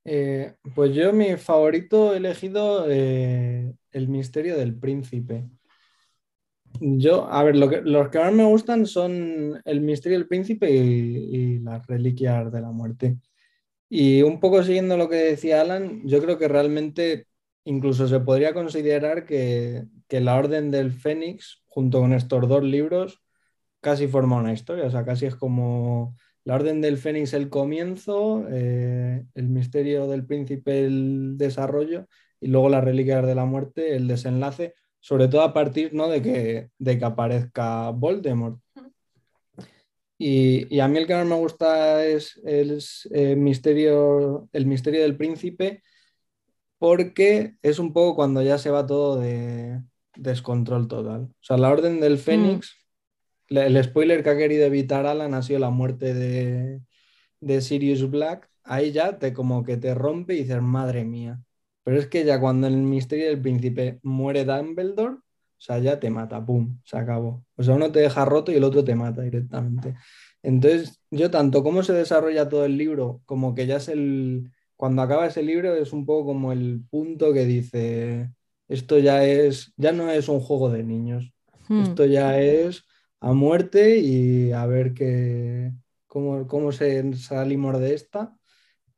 [0.05, 5.49] Eh, pues yo mi favorito he elegido eh, El misterio del príncipe.
[6.81, 10.71] Yo, a ver, lo que, los que más me gustan son El misterio del príncipe
[10.71, 13.19] y, y las reliquias de la muerte.
[13.89, 17.27] Y un poco siguiendo lo que decía Alan, yo creo que realmente
[17.65, 23.23] incluso se podría considerar que, que La Orden del Fénix, junto con estos dos libros,
[23.81, 24.87] casi forma una historia.
[24.87, 30.27] O sea, casi es como La Orden del Fénix el comienzo, eh, El misterio del
[30.27, 32.07] príncipe el desarrollo
[32.41, 36.09] y luego las reliquias de la muerte el desenlace sobre todo a partir ¿no?
[36.09, 38.61] de, que, de que aparezca Voldemort.
[40.21, 45.17] Y, y, a mí el que más me gusta es el, misterio, el misterio del
[45.17, 45.83] príncipe,
[46.79, 49.81] porque es un poco cuando ya se va todo de
[50.17, 51.23] descontrol total.
[51.23, 52.75] O sea, la Orden del Fénix,
[53.51, 53.59] mm.
[53.59, 56.81] el spoiler que ha querido evitar Alan ha sido la muerte de,
[57.41, 58.51] de Sirius Black.
[58.65, 61.41] Ahí ya te como que te rompe y dices, madre mía.
[61.89, 65.23] Pero es que ya cuando en el misterio del príncipe muere Dumbledore, o
[65.57, 66.79] sea, ya te mata, ¡pum!
[66.85, 67.47] Se acabó.
[67.57, 69.95] O sea, uno te deja roto y el otro te mata directamente.
[70.43, 74.53] Entonces, yo tanto cómo se desarrolla todo el libro, como que ya es el...
[74.77, 78.35] Cuando acaba ese libro es un poco como el punto que dice,
[78.69, 81.33] esto ya es, ya no es un juego de niños,
[81.69, 81.85] hmm.
[81.85, 82.85] esto ya es
[83.21, 85.73] a muerte y a ver qué,
[86.07, 88.38] cómo, cómo se salimos de esta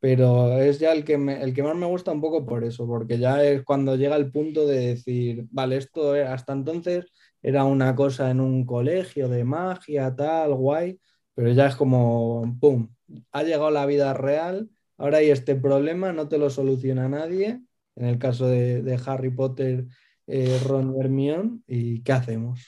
[0.01, 3.19] pero es ya el que, el que más me gusta un poco por eso, porque
[3.19, 7.05] ya es cuando llega el punto de decir, vale, esto hasta entonces
[7.43, 10.99] era una cosa en un colegio de magia, tal, guay,
[11.35, 12.89] pero ya es como, ¡pum!,
[13.31, 17.61] ha llegado la vida real, ahora hay este problema, no te lo soluciona nadie,
[17.95, 19.85] en el caso de, Harry Potter,
[20.25, 22.59] eh, Ron Hermione, ¿y qué hacemos?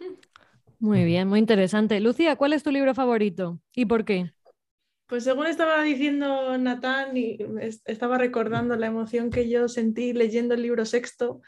[0.80, 2.00] Muy bien, muy interesante.
[2.00, 4.32] Lucía, ¿cuál es tu libro favorito y por qué?
[5.12, 7.36] Pues según estaba diciendo Natán, y
[7.84, 11.42] estaba recordando la emoción que yo sentí leyendo el libro sexto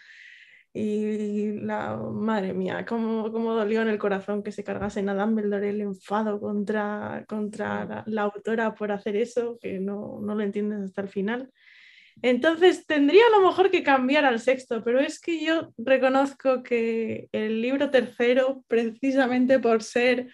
[0.74, 5.70] y la madre mía, cómo, cómo dolió en el corazón que se cargase a Dumbledore
[5.70, 11.00] el enfado contra, contra la, autora por hacer eso, que no, no lo entiendes hasta
[11.00, 11.50] el final.
[12.20, 17.28] Entonces tendría a lo mejor que cambiar al sexto, pero es que yo reconozco que
[17.32, 20.28] el libro tercero, precisamente por ser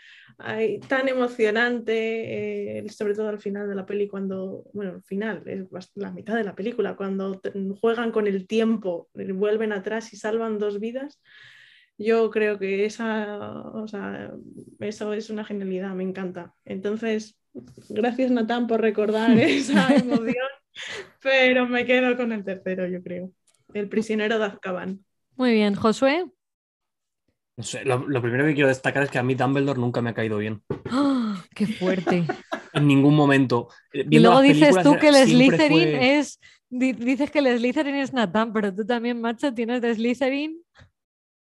[0.88, 5.90] tan emocionante, eh, sobre todo al final de la peli, cuando, bueno, al final, es
[5.94, 7.40] la mitad de la película, cuando
[7.80, 11.20] juegan con el tiempo, vuelven atrás y salvan dos vidas.
[11.98, 13.38] Yo creo que esa,
[13.74, 14.32] o sea,
[14.78, 16.54] eso es una genialidad, me encanta.
[16.64, 17.38] Entonces,
[17.90, 20.48] gracias Natán por recordar esa emoción,
[21.22, 23.30] pero me quedo con el tercero, yo creo.
[23.74, 25.04] El prisionero de Azkaban.
[25.36, 26.26] Muy bien, Josué
[27.84, 30.62] lo, primero que quiero destacar es que a mí Dumbledore nunca me ha caído bien.
[30.90, 31.44] ¡Ah!
[31.54, 32.24] ¡Qué fuerte!
[32.72, 33.68] en ningún momento.
[33.92, 36.40] Eh, y luego dices tú que el Slytherin es.
[36.68, 40.62] Dices que el Slytherin es Nathan, pero tú también, macho, tienes de Slytherin.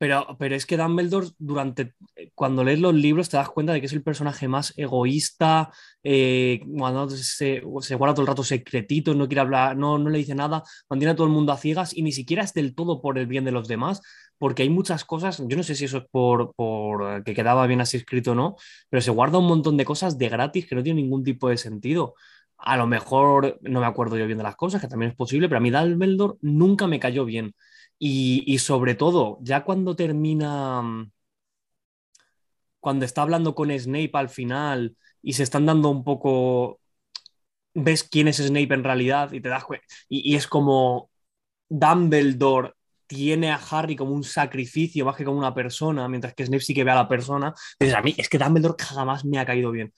[0.03, 3.79] Pero, pero es que Dumbledore, durante, eh, cuando lees los libros, te das cuenta de
[3.79, 5.71] que es el personaje más egoísta,
[6.03, 10.35] eh, cuando se, guarda todo el rato secretito, no quiere hablar, no, no le dice
[10.35, 13.17] nada, mantiene a todo el mundo a ciegas y ni siquiera es del todo por
[13.17, 14.03] el bien de los demás,
[14.39, 17.81] porque hay muchas cosas, yo no sé si eso es por, por que quedaba bien
[17.81, 18.57] así escrito o no,
[18.91, 21.57] pero se guarda un montón de cosas de gratis que no tienen ningún tipo de
[21.57, 22.15] sentido.
[22.59, 25.49] A lo mejor no me acuerdo yo bien de las cosas, que también es posible,
[25.49, 27.55] pero a mí Dumbledore nunca me cayó bien.
[28.05, 30.83] Y, sobre todo, ya cuando termina,
[32.81, 36.81] cuando está hablando con Snape al final y se están dando un poco,
[37.75, 39.65] ves quién es Snape en realidad y te das
[40.09, 41.11] y, es como
[41.69, 42.73] Dumbledore
[43.07, 46.75] tiene a Harry como un sacrificio más que como una persona, mientras que Snape sí
[46.75, 47.55] que ve a la persona.
[47.79, 49.93] Dices, a mí es que Dumbledore jamás me ha caído bien.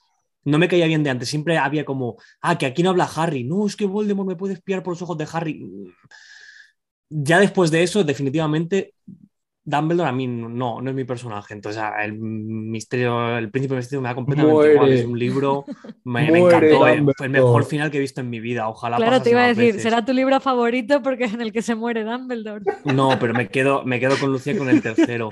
[0.45, 3.45] No me caía bien de antes, siempre había como, ah, que aquí no habla Harry,
[3.45, 5.67] no, es que Voldemort me puede espiar por los ojos de Harry
[7.17, 8.95] ya después de eso, definitivamente,
[9.63, 11.55] Dumbledore a mí no, no es mi personaje.
[11.55, 14.93] Entonces, el misterio, el príncipe misterio me da completamente igual.
[14.93, 15.65] Es un libro,
[16.05, 16.89] me, encantó.
[16.89, 18.69] Eh, fue el mejor final que he visto en mi vida.
[18.69, 18.97] Ojalá.
[18.97, 21.77] Claro, te iba a decir, será tu libro favorito porque es en el que se
[21.77, 22.65] muere Dumbledore.
[22.85, 25.31] No, pero me quedo, me quedo con Lucía con el tercero.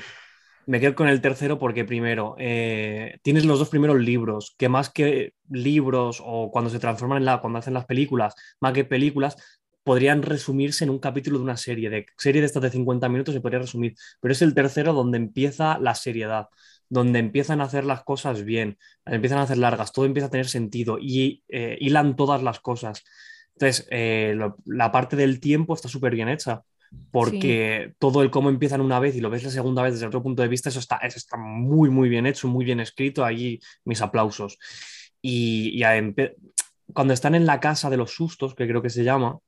[0.64, 4.90] Me quedo con el tercero porque primero, eh, tienes los dos primeros libros, que más
[4.90, 9.37] que libros o cuando se transforman en la, cuando hacen las películas, más que películas,
[9.85, 11.90] podrían resumirse en un capítulo de una serie.
[11.90, 15.18] De serie de estas de 50 minutos se podría resumir, pero es el tercero donde
[15.18, 16.49] empieza la seriedad,
[16.88, 20.49] donde empiezan a hacer las cosas bien, empiezan a hacer largas, todo empieza a tener
[20.49, 23.03] sentido y eh, hilan todas las cosas.
[23.55, 26.62] Entonces, eh, la parte del tiempo está súper bien hecha,
[27.11, 30.23] porque todo el cómo empiezan una vez y lo ves la segunda vez desde otro
[30.23, 33.25] punto de vista, eso está, eso está muy, muy bien hecho, muy bien escrito.
[33.25, 34.59] Ahí mis aplausos.
[35.21, 36.14] Y, y
[36.92, 39.38] cuando están en la casa de los sustos, que creo que se llama,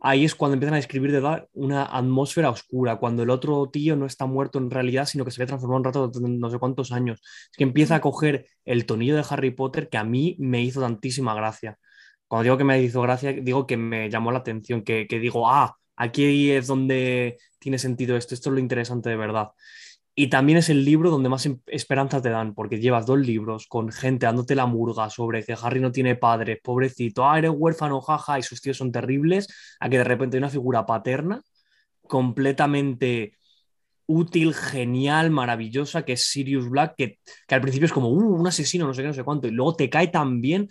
[0.00, 3.96] ahí es cuando empiezan a describir de verdad una atmósfera oscura, cuando el otro tío
[3.96, 6.58] no está muerto en realidad, sino que se ve transformado un rato de no sé
[6.58, 7.20] cuántos años.
[7.50, 10.80] Es que empieza a coger el tonillo de Harry Potter que a mí me hizo
[10.80, 11.78] tantísima gracia.
[12.28, 15.48] Cuando digo que me hizo gracia, digo que me llamó la atención, que, que digo,
[15.48, 19.48] ah, aquí es donde tiene sentido esto, esto es lo interesante de verdad.
[20.18, 23.66] Y también es el libro donde más em- esperanza te dan, porque llevas dos libros
[23.68, 28.00] con gente dándote la murga sobre que Harry no tiene padre, pobrecito, ah, eres huérfano,
[28.00, 29.46] jaja, y sus tíos son terribles,
[29.78, 31.42] a que de repente hay una figura paterna
[32.08, 33.34] completamente
[34.06, 38.46] útil, genial, maravillosa, que es Sirius Black, que, que al principio es como, uh, un
[38.46, 40.68] asesino, no sé qué, no sé cuánto, y luego te cae tan bien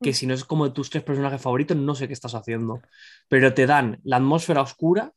[0.00, 2.80] que si no es como de tus tres personajes favoritos, no sé qué estás haciendo.
[3.28, 5.12] Pero te dan la atmósfera oscura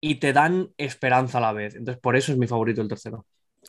[0.00, 1.74] y te dan esperanza a la vez.
[1.74, 3.26] Entonces, por eso es mi favorito el tercero.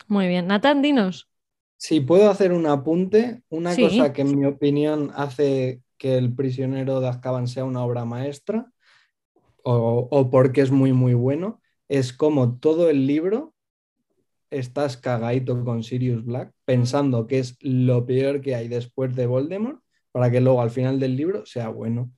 [0.08, 0.46] Muy bien.
[0.46, 1.28] Natán, dinos.
[1.76, 3.82] Si puedo hacer un apunte, una Sí.
[3.82, 8.66] cosa que en mi opinión hace que El prisionero de Azkaban sea una obra maestra,
[9.62, 13.52] o, o porque es muy, muy bueno, es como todo el libro
[14.50, 19.80] estás cagadito con Sirius Black, pensando que es lo peor que hay después de Voldemort,
[20.10, 22.10] para que luego al final del libro sea bueno.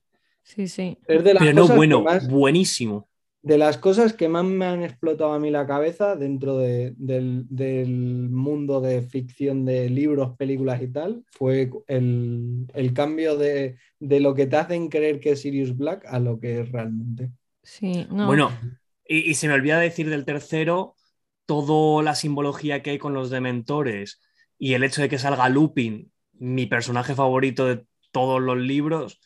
[0.43, 0.97] Sí, sí.
[1.07, 3.07] Es de las Pero no bueno, más- buenísimo.
[3.43, 7.45] De las cosas que más me han explotado a mí la cabeza dentro de- del,
[7.49, 7.89] del
[8.29, 14.33] mundo de ficción de libros, películas y tal, fue el, el cambio de, de lo
[14.33, 17.31] que te hacen creer que es Sirius Black a lo que es realmente.
[17.61, 18.27] Sí, no.
[18.27, 18.51] Bueno,
[19.05, 20.95] y, y se me olvida decir del tercero
[21.45, 24.21] toda la simbología que hay con los dementores
[24.57, 29.19] y el hecho de que salga Lupin, mi personaje favorito de todos los libros.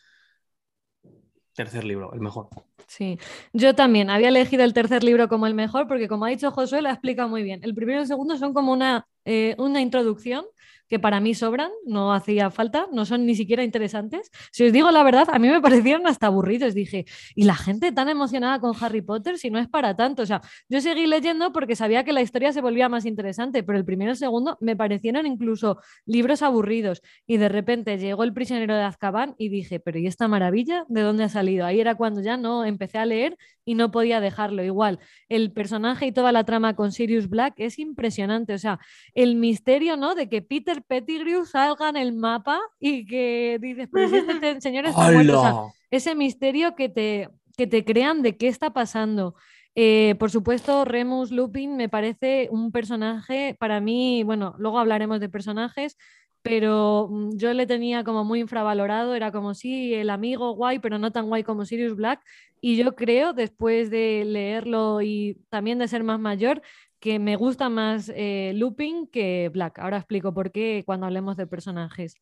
[1.58, 2.50] Tercer libro, el mejor.
[2.86, 3.18] Sí,
[3.52, 6.84] yo también había elegido el tercer libro como el mejor porque como ha dicho Josué,
[6.84, 7.62] lo ha explicado muy bien.
[7.64, 10.46] El primero y el segundo son como una, eh, una introducción
[10.88, 14.32] que para mí sobran, no hacía falta, no son ni siquiera interesantes.
[14.52, 16.74] Si os digo la verdad, a mí me parecieron hasta aburridos.
[16.74, 20.24] Dije, ¿y la gente tan emocionada con Harry Potter si no es para tanto?
[20.24, 23.78] O sea, yo seguí leyendo porque sabía que la historia se volvía más interesante, pero
[23.78, 27.02] el primero y el segundo me parecieron incluso libros aburridos.
[27.26, 30.86] Y de repente llegó El prisionero de Azkaban y dije, pero ¿y esta maravilla?
[30.88, 31.66] ¿De dónde ha salido?
[31.66, 34.64] Ahí era cuando ya no empecé a leer y no podía dejarlo.
[34.64, 38.54] Igual, el personaje y toda la trama con Sirius Black es impresionante.
[38.54, 38.80] O sea,
[39.14, 40.16] el misterio, ¿no?
[40.16, 44.86] De que Peter Pettigrew salga en el mapa y que dices, si este te- señor
[44.86, 45.40] está muerto.
[45.40, 45.62] O sea, ¡Hala!
[45.92, 49.36] ese misterio que te, que te crean de qué está pasando.
[49.76, 55.30] Eh, por supuesto, Remus Lupin me parece un personaje, para mí, bueno, luego hablaremos de
[55.30, 55.98] personajes,
[56.42, 60.98] pero mm, yo le tenía como muy infravalorado, era como sí, el amigo guay, pero
[60.98, 62.22] no tan guay como Sirius Black.
[62.60, 66.62] Y yo creo, después de leerlo y también de ser más mayor,
[67.00, 69.80] que me gusta más eh, Lupin que Black.
[69.80, 72.16] Ahora explico por qué cuando hablemos de personajes.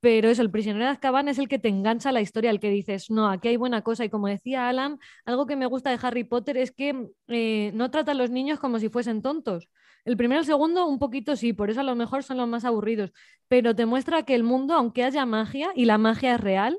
[0.00, 2.60] Pero eso, el prisionero de Azkaban es el que te engancha a la historia, el
[2.60, 4.04] que dices, no, aquí hay buena cosa.
[4.04, 7.90] Y como decía Alan, algo que me gusta de Harry Potter es que eh, no
[7.90, 9.68] trata a los niños como si fuesen tontos.
[10.04, 12.46] El primero y el segundo, un poquito sí, por eso a lo mejor son los
[12.48, 13.12] más aburridos.
[13.48, 16.78] Pero te muestra que el mundo, aunque haya magia, y la magia es real,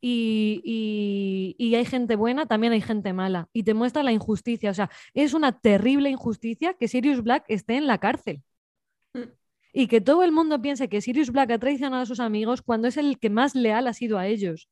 [0.00, 3.48] y, y- y hay gente buena, también hay gente mala.
[3.52, 4.70] Y te muestra la injusticia.
[4.70, 8.42] O sea, es una terrible injusticia que Sirius Black esté en la cárcel.
[9.14, 9.20] Mm.
[9.72, 12.88] Y que todo el mundo piense que Sirius Black ha traicionado a sus amigos cuando
[12.88, 14.68] es el que más leal ha sido a ellos.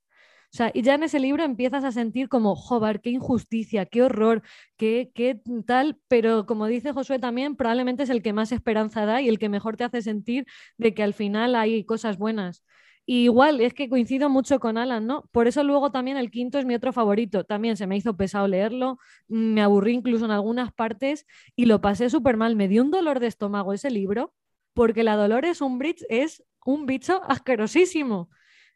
[0.53, 4.03] O sea, y ya en ese libro empiezas a sentir como, joder, qué injusticia, qué
[4.03, 4.43] horror,
[4.77, 9.21] qué, qué tal, pero como dice Josué también, probablemente es el que más esperanza da
[9.21, 10.47] y el que mejor te hace sentir
[10.79, 12.65] de que al final hay cosas buenas.
[13.09, 15.29] Igual, es que coincido mucho con Alan, ¿no?
[15.31, 17.45] Por eso luego también el quinto es mi otro favorito.
[17.45, 22.11] También se me hizo pesado leerlo, me aburrí incluso en algunas partes y lo pasé
[22.11, 22.57] súper mal.
[22.57, 24.35] Me dio un dolor de estómago ese libro,
[24.75, 28.29] porque la Dolores Umbridge es un bicho asquerosísimo.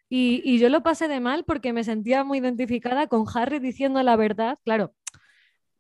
[0.09, 4.03] Y, y yo lo pasé de mal porque me sentía muy identificada con Harry diciendo
[4.03, 4.59] la verdad.
[4.65, 4.95] Claro,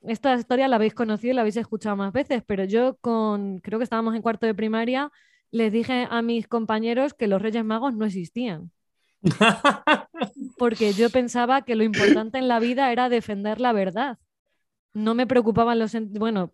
[0.02, 3.78] esta historia la habéis conocido y la habéis escuchado más veces, pero yo con, creo
[3.78, 5.10] que estábamos en cuarto de primaria,
[5.50, 8.70] les dije a mis compañeros que los Reyes Magos no existían,
[10.58, 14.18] porque yo pensaba que lo importante en la vida era defender la verdad.
[14.92, 15.92] No me preocupaban los...
[16.11, 16.53] Bueno,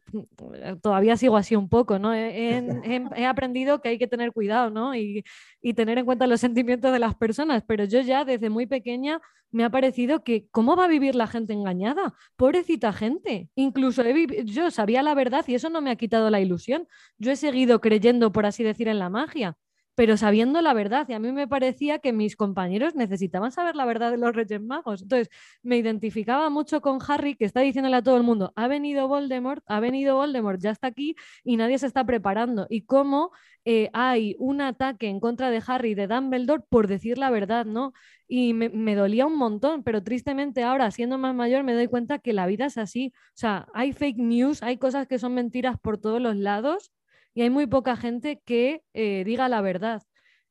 [0.83, 2.13] todavía sigo así un poco, ¿no?
[2.15, 4.95] He, he- he aprendido que hay que tener cuidado, ¿no?
[4.95, 5.25] Y,
[5.63, 9.21] y tener en cuenta los sentimientos de las personas, pero yo ya desde muy pequeña
[9.53, 13.49] me ha parecido que cómo va a vivir la gente engañada, pobrecita gente.
[13.55, 16.87] Incluso he yo sabía la verdad y eso no me ha quitado la ilusión.
[17.19, 19.57] Yo he seguido creyendo, por así decir, en la magia,
[19.97, 21.09] pero sabiendo la verdad.
[21.09, 24.61] Y a mí me parecía que mis compañeros necesitaban saber la verdad de los Reyes
[24.61, 25.03] Magos.
[25.03, 25.31] Entonces,
[25.63, 29.65] me identificaba mucho con Harry, que está diciéndole a todo el mundo, ha venido Voldemort,
[29.67, 32.67] ha venido Voldemort, ya está aquí y nadie se está preparando.
[32.71, 33.33] Y cómo
[33.65, 37.95] eh, hay un ataque en contra de Harry de Dumbledore por decir la verdad, ¿no?
[38.29, 42.19] Y me, me, dolía un montón, pero tristemente ahora, siendo más mayor, me doy cuenta
[42.19, 43.13] que la vida es así.
[43.29, 46.93] O sea, hay fake news, hay cosas que son mentiras por todos los lados
[47.37, 50.03] y hay muy poca gente que eh, diga la verdad.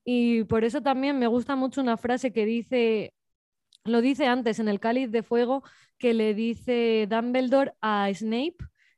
[0.04, 3.12] Y por eso también me gusta mucho una frase que dice,
[3.84, 5.64] lo dice antes en el cáliz de fuego,
[5.98, 8.58] que le dice Dumbledore a Snape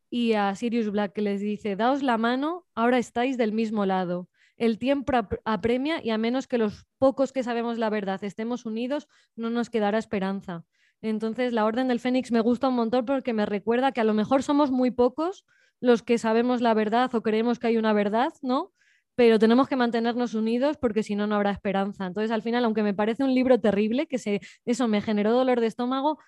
[0.10, 4.28] y a Sirius Black, que les dice, daos la mano, ahora estáis del mismo lado.
[4.58, 5.14] El tiempo
[5.46, 9.08] apremia y a menos que los pocos que sabemos la verdad estemos unidos,
[9.38, 10.66] no nos quedará esperanza.
[11.02, 14.14] Entonces, la Orden del Fénix me gusta un montón porque me recuerda que a lo
[14.14, 15.46] mejor somos muy pocos,
[15.80, 18.74] los que sabemos la verdad o creemos que hay una verdad, ¿no?
[19.16, 22.06] Pero tenemos que mantenernos unidos porque si no, no habrá esperanza.
[22.06, 25.60] Entonces, al final, aunque me parece un libro terrible, que se, eso me generó dolor
[25.60, 26.20] de estómago,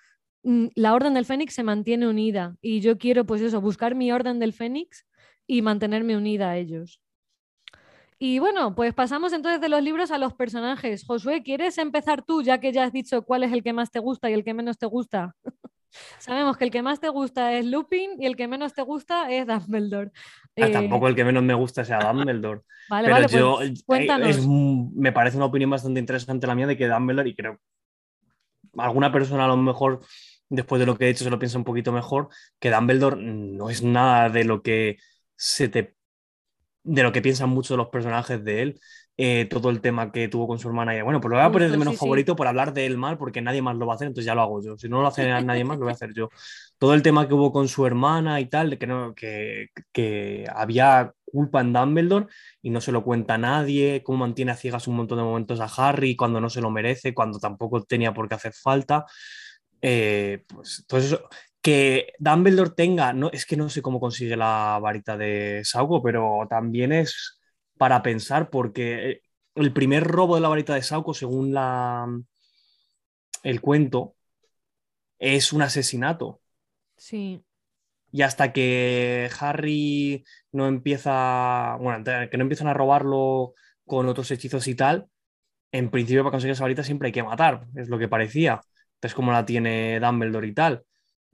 [0.42, 4.12] mm, la Orden del Fénix se mantiene unida y yo quiero, pues eso, buscar mi
[4.12, 5.06] Orden del Fénix
[5.46, 7.00] y mantenerme unida a ellos.
[8.22, 11.04] Y bueno, pues pasamos entonces de los libros a los personajes.
[11.06, 13.98] Josué, ¿quieres empezar tú, ya que ya has dicho cuál es el que más te
[13.98, 15.34] gusta y el que menos te gusta?
[16.18, 19.30] Sabemos que el que más te gusta es Lupin y el que menos te gusta
[19.30, 20.10] es Dumbledore.
[20.56, 20.70] Ah, eh...
[20.70, 22.62] Tampoco el que menos me gusta sea Dumbledore.
[22.88, 24.28] vale, Pero vale, yo, pues, cuéntanos.
[24.28, 27.58] Es, me parece una opinión bastante interesante la mía de que Dumbledore, y creo
[28.76, 30.00] alguna persona a lo mejor
[30.48, 32.28] después de lo que he hecho se lo piensa un poquito mejor,
[32.58, 34.98] que Dumbledore no es nada de lo que
[35.36, 35.94] se te
[36.82, 38.80] de lo que piensan muchos de los personajes de él.
[39.22, 40.96] Eh, todo el tema que tuvo con su hermana.
[40.96, 43.18] Y bueno, pues lo voy a poner de menos favorito por hablar de él mal,
[43.18, 44.78] porque nadie más lo va a hacer, entonces ya lo hago yo.
[44.78, 46.30] Si no lo hace nadie más, lo voy a hacer yo.
[46.78, 51.12] Todo el tema que hubo con su hermana y tal, que, no, que, que había
[51.26, 52.28] culpa en Dumbledore
[52.62, 55.60] y no se lo cuenta a nadie, cómo mantiene a ciegas un montón de momentos
[55.60, 59.04] a Harry cuando no se lo merece, cuando tampoco tenía por qué hacer falta.
[59.82, 61.28] Eh, pues todo eso,
[61.60, 66.46] que Dumbledore tenga, no, es que no sé cómo consigue la varita de Sauco, pero
[66.48, 67.39] también es
[67.80, 69.22] para pensar, porque
[69.54, 72.06] el primer robo de la varita de Sauco, según la,
[73.42, 74.16] el cuento,
[75.18, 76.42] es un asesinato.
[76.98, 77.42] Sí.
[78.12, 83.54] Y hasta que Harry no empieza, bueno, que no empiezan a robarlo
[83.86, 85.06] con otros hechizos y tal,
[85.72, 88.60] en principio para conseguir esa varita siempre hay que matar, es lo que parecía.
[88.96, 90.84] Entonces, como la tiene Dumbledore y tal,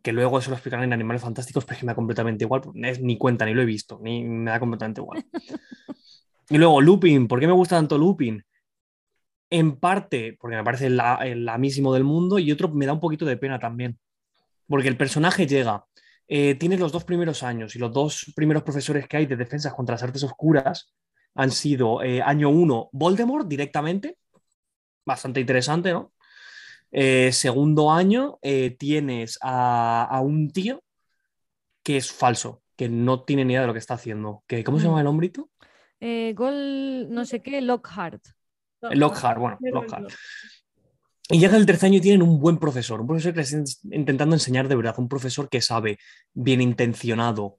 [0.00, 2.62] que luego eso lo explicarán en Animales Fantásticos, pero es que me da completamente igual,
[2.72, 5.24] ni cuenta, ni lo he visto, ni me da completamente igual.
[6.48, 8.44] Y luego Lupin, ¿por qué me gusta tanto Lupin?
[9.50, 13.24] En parte porque me parece el amísimo del mundo y otro me da un poquito
[13.24, 13.98] de pena también.
[14.66, 15.86] Porque el personaje llega,
[16.28, 19.74] eh, tiene los dos primeros años y los dos primeros profesores que hay de defensas
[19.74, 20.92] contra las artes oscuras
[21.34, 24.18] han sido eh, año uno Voldemort directamente,
[25.04, 26.12] bastante interesante, ¿no?
[26.92, 28.38] Eh, segundo año
[28.78, 30.82] tienes a, a, un tío
[31.82, 34.44] que es falso, que no tiene ni idea de lo que está haciendo.
[34.46, 35.50] Que, ¿Cómo se llama el hombrito?
[36.00, 38.22] Eh, gol, no sé qué, Lockhart.
[38.80, 40.12] Lockhart, bueno, Lockhart.
[41.28, 43.88] Y llega el tercer año y tienen un buen profesor, un profesor que les está
[43.90, 45.98] intentando enseñar de verdad, un profesor que sabe,
[46.32, 47.58] bien intencionado,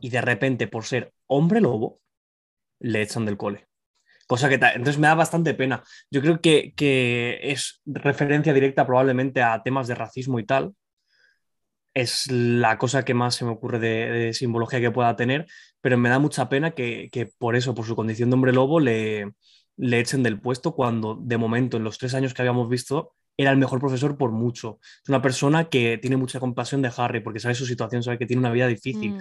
[0.00, 2.00] y de repente, por ser hombre lobo,
[2.78, 3.66] le echan del cole.
[4.26, 5.82] Cosa que entonces me da bastante pena.
[6.08, 10.74] Yo creo que, que es referencia directa probablemente a temas de racismo y tal,
[11.94, 15.46] es la cosa que más se me ocurre de, simbología que pueda tener,
[15.80, 19.32] pero me da mucha pena que, por eso, por su condición de hombre lobo, le,
[19.76, 23.50] le echen del puesto cuando de momento, en los tres años que habíamos visto, era
[23.50, 24.78] el mejor profesor por mucho.
[25.02, 28.26] Es una persona que tiene mucha compasión de Harry porque sabe su situación, sabe que
[28.26, 29.14] tiene una vida difícil.
[29.14, 29.20] Mm.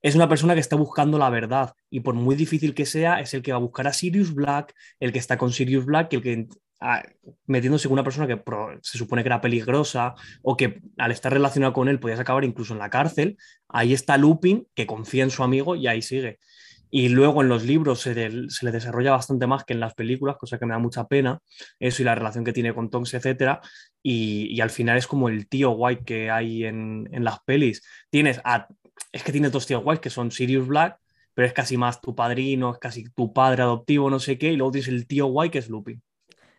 [0.00, 3.34] Es una persona que está buscando la verdad y por muy difícil que sea, es
[3.34, 6.22] el que va a buscar a Sirius Black, el que está con Sirius Black, el
[6.22, 6.46] que
[7.46, 8.40] metiéndose con una persona que
[8.82, 12.72] se supone que era peligrosa o que al estar relacionado con él podías acabar incluso
[12.72, 13.36] en la cárcel,
[13.68, 16.38] ahí está Lupin, que confía en su amigo y ahí sigue.
[16.90, 20.58] Y luego en los libros se, le desarrolla bastante más que en las películas, cosa
[20.58, 21.40] que me da mucha pena,
[21.78, 23.58] eso y la relación que tiene con Tonks, etc.
[24.02, 27.82] Y, al final es como el tío guay que hay en, las pelis.
[28.10, 28.40] Tienes
[29.12, 30.98] es que tienes dos tíos guays que son Sirius Black,
[31.34, 34.56] pero es casi más tu padrino, es casi tu padre adoptivo, no sé qué, y
[34.56, 36.02] luego tienes el tío guay que es Lupin.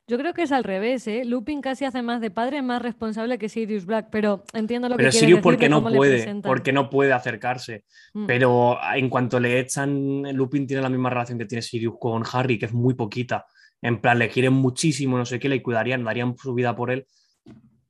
[0.10, 1.24] Yo creo que es al revés, ¿eh?
[1.24, 5.04] Lupin casi hace más de padre, más responsable que Sirius Black, pero entiendo lo que
[5.04, 7.86] Pero Sirius porque no puede, porque no puede acercarse.
[8.16, 8.26] Mm.
[8.26, 12.58] Pero en cuanto le echan, Lupin tiene la misma relación que tiene Sirius con Harry,
[12.58, 13.46] que es muy poquita.
[13.84, 17.06] En plan, le quieren muchísimo, no sé qué, le cuidarían, darían su vida por él,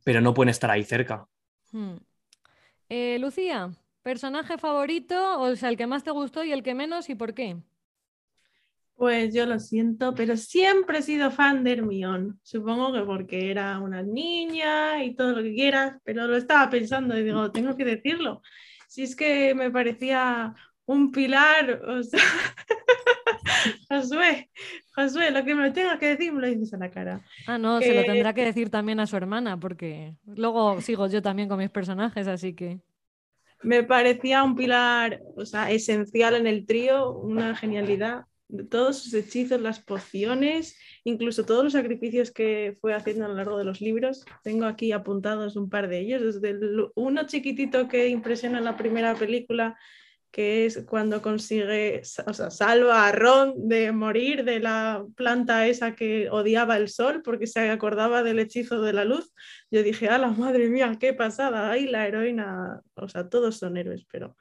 [0.03, 1.25] pero no pueden estar ahí cerca.
[1.71, 1.93] Mm.
[2.89, 3.71] Eh, Lucía,
[4.03, 7.33] personaje favorito, o sea, el que más te gustó y el que menos, ¿y por
[7.33, 7.55] qué?
[8.99, 12.33] Pues yo lo siento, pero siempre he sido fan de Hermione.
[12.43, 17.17] Supongo que porque era una niña y todo lo que quieras, pero lo estaba pensando
[17.17, 18.41] y digo, tengo que decirlo.
[18.89, 20.53] Si es que me parecía
[20.85, 22.19] un pilar, o sea,
[23.89, 24.49] Josué,
[24.93, 27.21] Josué, lo que me tengas que decir me lo dices a la cara.
[27.47, 31.21] Ah, no, se lo tendrá que decir también a su hermana, porque luego sigo yo
[31.21, 32.81] también con mis personajes, así que.
[33.63, 38.25] Me parecía un pilar, o sea, esencial en el trío, una genialidad.
[38.69, 43.57] Todos sus hechizos, las pociones, incluso todos los sacrificios que fue haciendo a lo largo
[43.57, 44.25] de los libros.
[44.43, 49.13] Tengo aquí apuntados un par de ellos, desde uno chiquitito que impresiona en la primera
[49.13, 49.77] película,
[50.31, 55.95] que es cuando consigue, o sea, salva a Ron de morir de la planta esa
[55.95, 59.33] que odiaba el sol porque se acordaba del hechizo de la luz.
[59.71, 61.71] Yo dije, a la madre mía, qué pasada!
[61.71, 64.35] Ahí la heroína, o sea, todos son héroes, pero...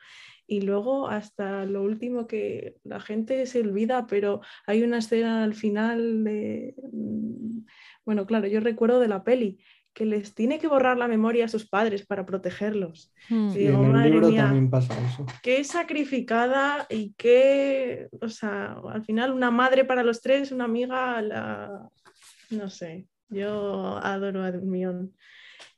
[0.51, 5.55] Y luego hasta lo último que la gente se olvida, pero hay una escena al
[5.55, 6.75] final de...
[6.91, 7.67] mm,
[8.07, 9.59] Bueno, claro, yo recuerdo de la peli,
[9.93, 13.13] que les tiene que borrar la memoria a sus padres para protegerlos.
[13.29, 13.51] Hmm.
[13.51, 14.45] Y Digo, en el madre libro mía.
[14.45, 15.27] también pasa eso.
[15.43, 21.21] Qué sacrificada y qué, o sea, al final una madre para los tres, una amiga,
[21.21, 21.91] la...
[22.51, 25.11] no sé, yo adoro a Hermione.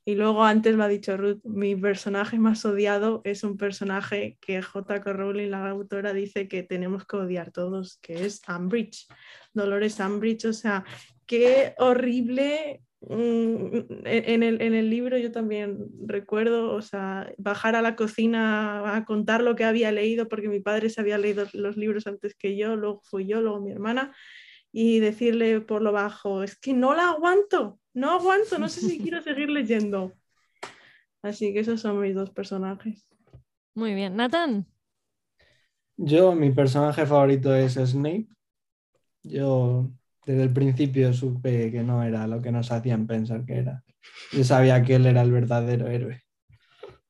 [0.05, 4.62] Y luego antes lo ha dicho Ruth, mi personaje más odiado es un personaje que
[4.62, 5.12] J.K.
[5.12, 9.07] Rowling, la autora, dice que tenemos que odiar todos, que es Umbridge,
[9.53, 10.84] Dolores Umbridge, o sea,
[11.26, 12.82] qué horrible.
[13.03, 18.96] mm, En el, en el libro yo también recuerdo, o sea, bajar a la cocina
[18.96, 22.34] a contar lo que había leído, porque mi padre se había leído los libros antes
[22.34, 24.14] que yo, luego fui yo, luego mi hermana,
[24.72, 28.99] y decirle por lo bajo, es que no la aguanto, no aguanto, no sé si
[28.99, 30.12] quiero seguir leyendo.
[31.22, 33.07] Así que esos son mis dos personajes.
[33.74, 34.16] Muy bien.
[34.16, 34.66] Nathan.
[35.97, 38.26] Yo, mi personaje favorito es Snape.
[39.22, 39.91] Yo
[40.24, 43.84] desde el principio supe que no era lo que nos hacían pensar que era.
[44.32, 46.22] Yo sabía que él era el verdadero héroe.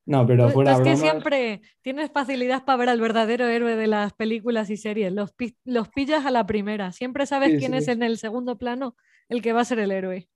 [0.07, 3.77] No, pero tú fuera es que bromas, siempre tienes facilidad para ver al verdadero héroe
[3.77, 5.13] de las películas y series.
[5.13, 6.91] Los, pi- los pillas a la primera.
[6.91, 7.79] Siempre sabes Sí, quién sí.
[7.79, 8.97] es en el segundo plano
[9.29, 10.29] el que va a ser el héroe.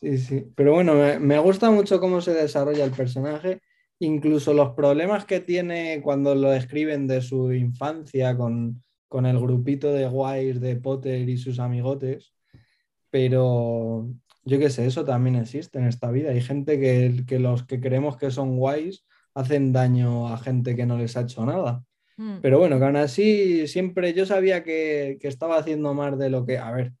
[0.00, 0.46] Sí, sí.
[0.54, 3.60] Pero bueno, me, me gusta mucho cómo se desarrolla el personaje,
[3.98, 9.92] incluso los problemas que tiene cuando lo escriben de su infancia con, con el grupito
[9.92, 12.32] de guays de Potter y sus amigotes.
[13.10, 14.08] Pero
[14.44, 16.30] yo qué sé, eso también existe en esta vida.
[16.30, 20.86] Hay gente que, que los que creemos que son guays hacen daño a gente que
[20.86, 21.84] no les ha hecho nada.
[22.16, 22.38] Hmm.
[22.40, 26.46] Pero bueno, que aún así siempre yo sabía que, que estaba haciendo más de lo
[26.46, 26.92] que, a ver,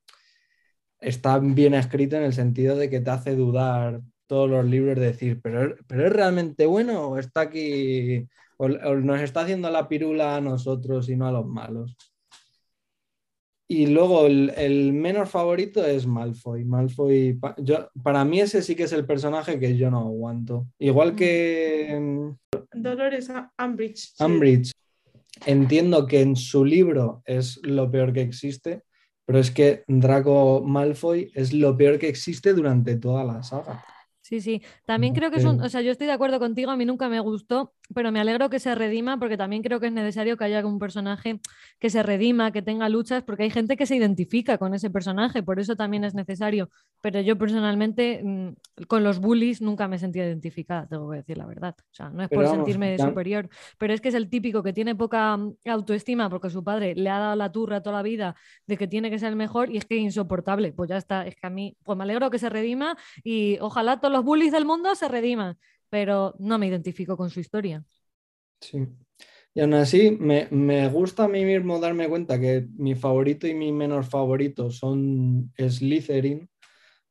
[1.00, 5.06] está bien escrito en el sentido de que te hace dudar todos los libros, de
[5.06, 8.28] decir, pero, pero es realmente bueno o está aquí,
[8.58, 11.96] o, o nos está haciendo la pirula a nosotros y no a los malos.
[13.66, 16.64] Y luego el, el menos favorito es Malfoy.
[16.64, 20.66] Malfoy, pa- yo, para mí ese sí que es el personaje que yo no aguanto.
[20.78, 22.32] Igual que...
[22.72, 23.30] Dolores
[23.64, 24.12] Umbridge.
[24.18, 24.72] Umbridge,
[25.46, 28.82] entiendo que en su libro es lo peor que existe,
[29.30, 33.84] pero es que Draco Malfoy es lo peor que existe durante toda la saga.
[34.22, 34.60] Sí, sí.
[34.84, 37.08] También creo que es un, o sea, yo estoy de acuerdo contigo, a mí nunca
[37.08, 40.44] me gustó, pero me alegro que se redima porque también creo que es necesario que
[40.44, 41.40] haya un personaje
[41.78, 45.42] que se redima, que tenga luchas, porque hay gente que se identifica con ese personaje,
[45.42, 46.70] por eso también es necesario.
[47.00, 51.46] Pero yo personalmente mm, con los bullies nunca me sentí identificada, tengo que decir la
[51.46, 51.74] verdad.
[51.78, 54.28] O sea, no es Pero por vamos, sentirme ya- superior, pero es que es el
[54.28, 57.96] típico que tiene poca mm, autoestima porque su padre le ha dado la turra toda
[57.96, 58.36] la vida
[58.66, 60.72] de que tiene que ser el mejor y es que es insoportable.
[60.72, 63.98] Pues ya está, es que a mí, pues me alegro que se redima y ojalá
[64.00, 65.56] todos los bullies del mundo se rediman,
[65.90, 67.84] pero no me identifico con su historia.
[68.60, 68.86] Sí.
[69.54, 73.54] Y aún así, me, me gusta a mí mismo darme cuenta que mi favorito y
[73.54, 76.48] mi menos favorito son Slytherin,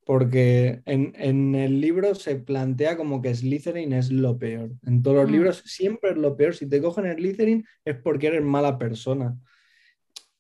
[0.05, 4.71] porque en, en el libro se plantea como que Slytherin es lo peor.
[4.85, 5.31] En todos los Mm.
[5.31, 6.55] libros siempre es lo peor.
[6.55, 9.37] Si te cogen Slytherin es porque eres mala persona.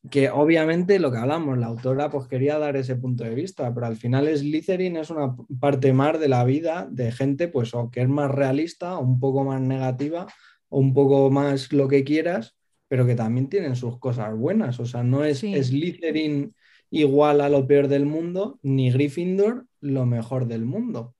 [0.09, 3.85] Que obviamente lo que hablamos, la autora pues quería dar ese punto de vista, pero
[3.85, 8.01] al final Slytherin es una parte más de la vida de gente pues o que
[8.01, 10.25] es más realista, o un poco más negativa,
[10.69, 12.55] o un poco más lo que quieras,
[12.87, 14.79] pero que también tienen sus cosas buenas.
[14.79, 15.61] O sea, no es Sí.
[15.61, 16.55] Slytherin
[16.91, 21.13] igual a lo peor del mundo, ni Gryffindor lo mejor del mundo.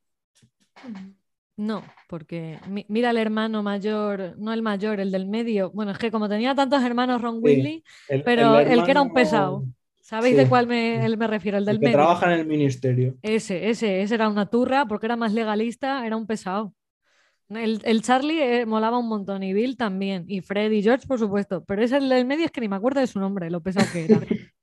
[1.60, 5.72] No, porque mi- mira el hermano mayor, no el mayor, el del medio.
[5.72, 9.14] Bueno, es que como tenía tantos hermanos Ron Sí, El- pero el, que era un
[9.14, 9.66] pesado.
[9.99, 11.57] ¿Sabéis Sí, de cuál me, el me refiero?
[11.57, 11.97] El el del que medio.
[11.97, 13.18] trabaja en el ministerio.
[13.22, 16.74] Ese, ese, ese era una turra porque era más legalista, era un pesado.
[17.49, 21.20] El, el Charlie eh, molaba un montón y Bill también, y Fred y George, por
[21.20, 23.60] supuesto, pero ese el del medio es que ni me acuerdo de su nombre, lo
[23.62, 24.20] pesado que era.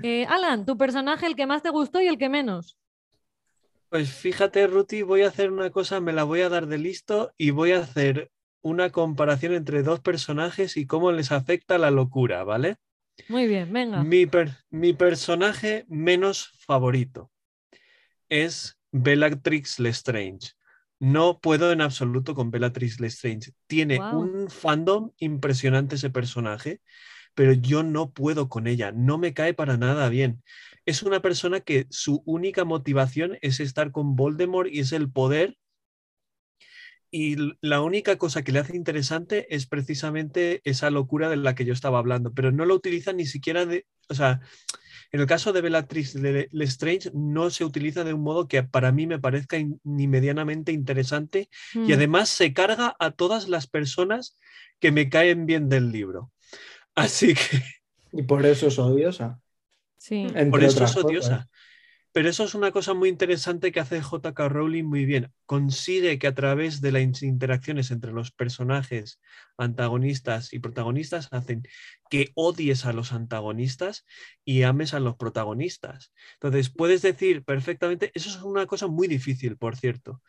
[0.00, 2.77] Eh, Alan, tu personaje, el que más te gustó y el que menos.
[3.90, 7.32] Pues fíjate, Ruti, voy a hacer una cosa, me la voy a dar de listo
[7.36, 8.30] y voy a hacer
[8.62, 12.76] una comparación entre dos personajes y cómo les afecta la locura, ¿vale?
[13.28, 14.10] Muy bien, venga.
[14.10, 17.30] Mi, per- mi personaje menos favorito
[18.28, 20.52] es Bellatrix Lestrange.
[21.00, 23.52] No puedo en absoluto con Bellatrix Lestrange.
[23.66, 26.80] Tiene un fandom impresionante ese personaje,
[27.34, 28.92] pero yo no puedo con ella.
[28.92, 30.42] No me cae para nada bien.
[30.88, 35.56] Es una persona que su única motivación es estar con Voldemort y es el poder.
[37.10, 41.64] Y la única cosa que le hace interesante es precisamente esa locura de la que
[41.64, 44.40] yo estaba hablando, pero no lo utiliza ni siquiera de, o sea,
[45.12, 48.92] en el caso de Bellatrix Le- Lestrange no se utiliza de un modo que para
[48.92, 51.50] mí me parezca in- ni medianamente interesante
[51.86, 51.94] y Mm.
[51.94, 54.38] además se carga a todas las personas
[54.80, 56.32] que me caen bien del libro.
[56.94, 57.62] Así que
[58.12, 59.40] Y por eso es odiosa.
[59.98, 60.26] Sí.
[60.34, 61.30] entre por eso es odiosa.
[61.30, 61.48] cosas.
[62.12, 65.30] Pero eso es una cosa muy interesante que hace JK Rowling muy bien.
[65.44, 69.20] Consigue que a través de las interacciones entre los personajes
[69.58, 71.62] antagonistas y protagonistas hacen
[72.10, 74.06] que odies a los antagonistas
[74.44, 76.12] y ames a los protagonistas.
[76.34, 80.22] Entonces, puedes decir perfectamente, eso es una cosa muy difícil, por cierto,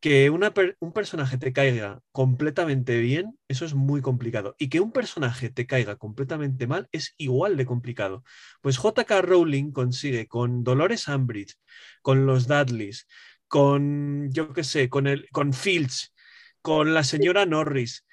[0.00, 4.54] que una per- un personaje te caiga completamente bien, eso es muy complicado.
[4.58, 8.22] Y que un personaje te caiga completamente mal es igual de complicado.
[8.60, 11.56] Pues JK Rowling consigue con Dolores Umbridge,
[12.02, 13.06] con los Dudleys,
[13.48, 16.12] con, yo qué sé, con, el, con Filch,
[16.60, 18.04] con la señora Norris,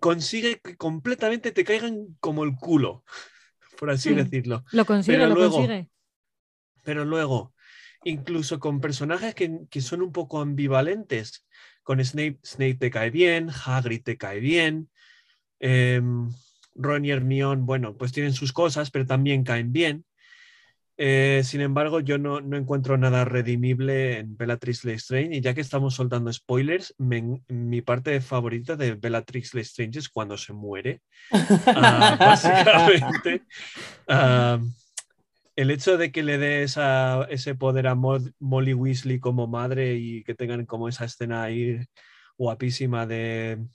[0.00, 3.04] consigue que completamente te caigan como el culo,
[3.78, 4.14] por así Sí.
[4.16, 4.64] decirlo.
[4.72, 5.88] Lo consigue, Pero lo luego- consigue.
[6.82, 7.52] Pero luego,
[8.04, 11.46] incluso con personajes que, que son un poco ambivalentes,
[11.82, 14.88] con Snape, Snape te cae bien, Hagrid te cae bien,
[15.58, 16.30] em,
[16.74, 20.04] Ron y Hermione, bueno, pues tienen sus cosas, pero también caen bien.
[21.02, 25.62] Eh, sin embargo, yo no, no encuentro nada redimible en Bellatrix Lestrange y ya que
[25.62, 31.00] estamos soltando spoilers, me- mi parte favorita de Bellatrix Lestrange es cuando se muere.
[31.76, 33.42] Ah, básicamente,
[35.60, 40.34] el hecho de que le dé ese poder a Molly Weasley como madre y que
[40.34, 41.84] tengan como esa escena ahí
[42.38, 43.66] guapísima de,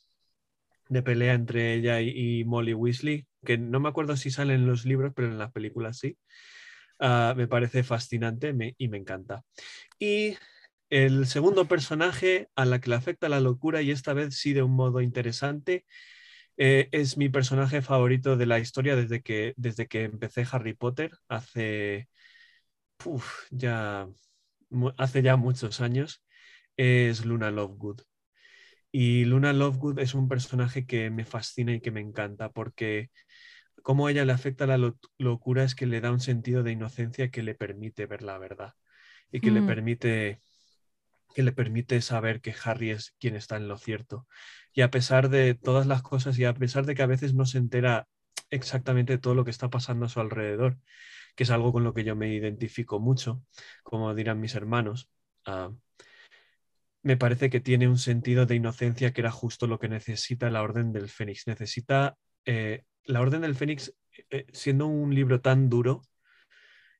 [1.03, 5.13] pelea entre ella y, Molly Weasley, que no me acuerdo si sale en los libros,
[5.15, 6.17] pero en las películas sí.
[6.97, 9.43] Ah, me parece fascinante y me encanta.
[9.99, 10.38] Y
[10.89, 14.63] el segundo personaje a la que le afecta la locura, y esta vez sí de
[14.63, 15.86] un modo interesante,
[16.58, 21.12] eh, es mi personaje favorito de la historia desde que, desde que empecé Harry Potter
[21.28, 22.10] hace,
[23.06, 24.08] uf, ya,
[24.97, 26.24] hace ya muchos años,
[26.78, 28.01] es Luna Lovegood.
[28.91, 33.12] Y Luna Lovegood es un personaje que me fascina y que me encanta porque
[33.84, 36.72] cómo a ella le afecta la lo- locura es que le da un sentido de
[36.74, 38.74] inocencia que le permite ver la verdad
[39.32, 39.64] y que le Mm.
[39.64, 40.41] permite
[41.36, 44.27] que le permite saber que Harry es quien está en lo cierto.
[44.73, 47.45] Y a pesar de todas las cosas y a pesar de que a veces no
[47.45, 48.07] se entera
[48.49, 50.77] exactamente de todo lo que está pasando a su alrededor,
[51.36, 53.43] que es algo con lo que yo me identifico mucho,
[53.83, 55.09] como dirán mis hermanos,
[55.45, 55.71] ah,
[57.03, 60.63] me parece que tiene un sentido de inocencia que era justo lo que necesita la
[60.63, 61.45] Orden del Fénix.
[61.47, 63.93] Necesita eh, la Orden del Fénix,
[64.31, 66.01] eh, siendo un libro tan duro,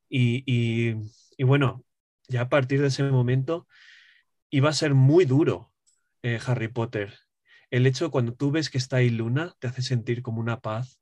[0.10, 0.96] y, y-
[1.38, 1.84] y bueno,
[2.28, 3.68] ya a partir de ese momento
[4.58, 5.72] iba a ser muy duro
[6.24, 7.14] eh, Harry Potter.
[7.72, 11.02] El hecho cuando tú ves que está ahí Luna te hace sentir como una paz,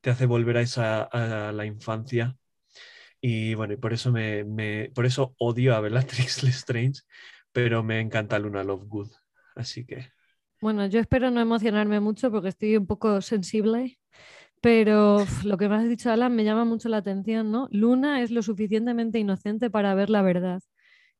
[0.00, 2.36] te hace volver a esa a la infancia.
[3.20, 7.02] Y bueno, y por eso me, me- por eso odio a Bellatrix Lestrange,
[7.52, 9.10] pero me encanta Luna Lovegood.
[9.56, 10.10] Así que
[10.60, 13.98] Bueno, yo espero no emocionarme mucho porque estoy un poco sensible,
[14.62, 17.68] pero lo que me has dicho, Alan, me llama mucho la atención, ¿no?
[17.72, 20.62] Luna es lo suficientemente inocente para ver la verdad.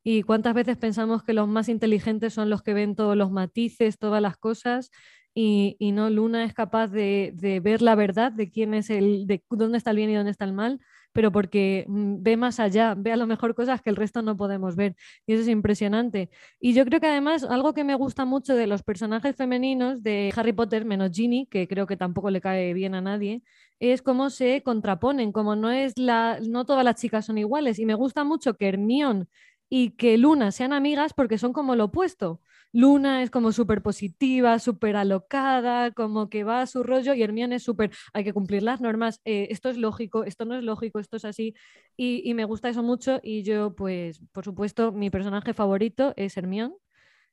[0.03, 3.99] ¿Y cuántas veces pensamos que los más inteligentes son los que ven todos los matices,
[3.99, 4.91] todas las cosas?
[5.35, 9.43] Y, y no, Luna es capaz de, ver la verdad de quién es el, de
[9.51, 10.81] dónde está el bien y dónde está el mal,
[11.13, 14.37] pero porque mm, ve más allá, ve a lo mejor cosas que el resto no
[14.37, 14.97] podemos ver.
[15.27, 16.31] Y eso es impresionante.
[16.61, 20.33] Y yo creo que además algo que me gusta mucho de los personajes femeninos de
[20.37, 23.43] Harry Potter, menos Ginny, que creo que tampoco le cae bien a nadie,
[23.81, 27.79] es cómo se contraponen, como no es la, no todas las chicas son iguales.
[27.79, 29.27] Y me gusta mucho que Hermione
[29.69, 32.41] y que Luna sean amigas porque son como lo opuesto.
[32.73, 37.57] Luna es como súper positiva, súper alocada, como que va a su rollo y Hermione
[37.57, 40.99] es súper, hay que cumplir las normas, eh, esto es lógico, esto no es lógico,
[40.99, 41.55] esto es así.
[41.97, 46.37] Y, y me gusta eso mucho y yo, pues, por supuesto, mi personaje favorito es
[46.37, 46.75] Hermione.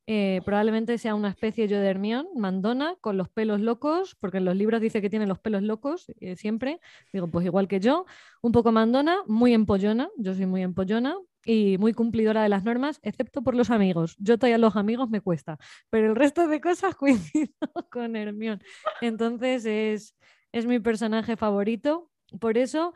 [0.07, 4.45] Eh, probablemente sea una especie yo de Hermión, mandona, con los pelos locos, porque en
[4.45, 6.79] los libros dice que tiene los pelos locos eh, siempre.
[7.11, 8.05] Digo, pues igual que yo,
[8.41, 12.99] un poco mandona, muy empollona, yo soy muy empollona y muy cumplidora de las normas,
[13.03, 14.15] excepto por los amigos.
[14.19, 15.57] Yo todavía los amigos me cuesta,
[15.89, 17.53] pero el resto de cosas coincido
[17.91, 18.61] con Hermión.
[19.01, 20.15] Entonces es,
[20.51, 22.11] es mi personaje favorito.
[22.39, 22.93] Por eso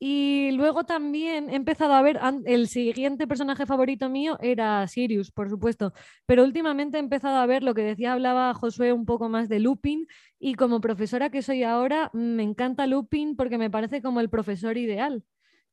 [0.00, 5.48] y luego también he empezado a ver, el siguiente personaje favorito mío era Sirius, por
[5.50, 5.92] supuesto,
[6.24, 9.58] pero últimamente he empezado a ver lo que decía, hablaba Josué un poco más de
[9.58, 10.06] Lupin
[10.38, 14.76] y como profesora que soy ahora, me encanta Lupin porque me parece como el profesor
[14.76, 15.24] ideal,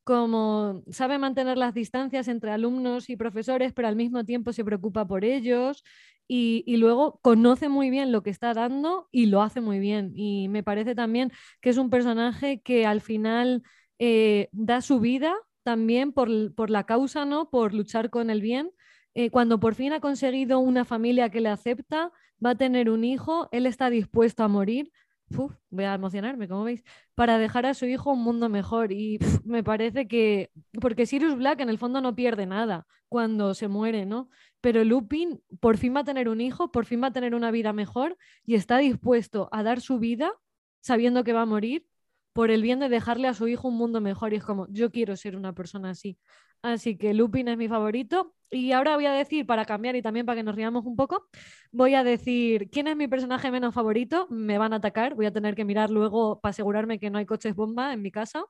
[0.04, 5.06] como sabe mantener las distancias entre alumnos y profesores, pero al mismo tiempo se preocupa
[5.06, 5.84] por ellos
[6.28, 10.12] y, y, luego conoce muy bien lo que está dando y lo hace muy bien.
[10.16, 13.62] Y me parece también que es un personaje que al final
[14.00, 16.30] eh, da su vida también por,
[16.70, 17.50] la causa, ¿no?
[17.50, 18.72] Por luchar con el bien.
[19.16, 22.12] Eh, cuando por fin ha conseguido una familia que le acepta,
[22.44, 24.92] va a tener un hijo, él está dispuesto a morir.
[25.30, 26.84] voy a emocionarme, como veis,
[27.16, 28.92] para dejar a su hijo un mundo mejor.
[28.92, 33.68] Y me parece que, porque Sirius Black en el fondo no pierde nada cuando se
[33.68, 34.30] muere, ¿no?
[34.62, 37.52] Pero Lupin por fin va a tener un hijo, por fin va a tener una
[37.52, 40.34] vida mejor y está dispuesto a dar su vida
[40.82, 41.88] sabiendo que va a morir
[42.36, 44.34] por el bien de dejarle a su hijo un mundo mejor.
[44.34, 46.20] Y es como, yo quiero ser una persona así.
[46.62, 48.36] Así que Lupin es mi favorito.
[48.52, 51.30] Y ahora voy a decir, para cambiar y también para que nos riamos un poco,
[51.72, 54.28] voy a decir quién es mi personaje menos favorito.
[54.30, 55.16] Me van a atacar.
[55.16, 58.12] Voy a tener que mirar luego para asegurarme que no hay coches bomba en mi
[58.12, 58.44] casa.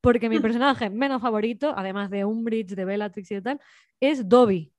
[0.00, 3.60] Porque mi personaje menos favorito, además de Umbridge, de Bellatrix y de tal,
[3.98, 4.72] es Dobby.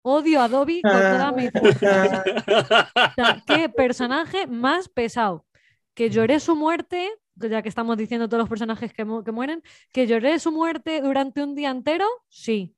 [0.00, 2.24] Odio a Dobby con toda mi fuerza.
[3.46, 5.44] qué personaje más pesado.
[5.92, 9.62] Que lloré su muerte ya que estamos diciendo todos los personajes que, mueren,
[9.92, 12.74] que lloré su muerte durante un día entero, sí,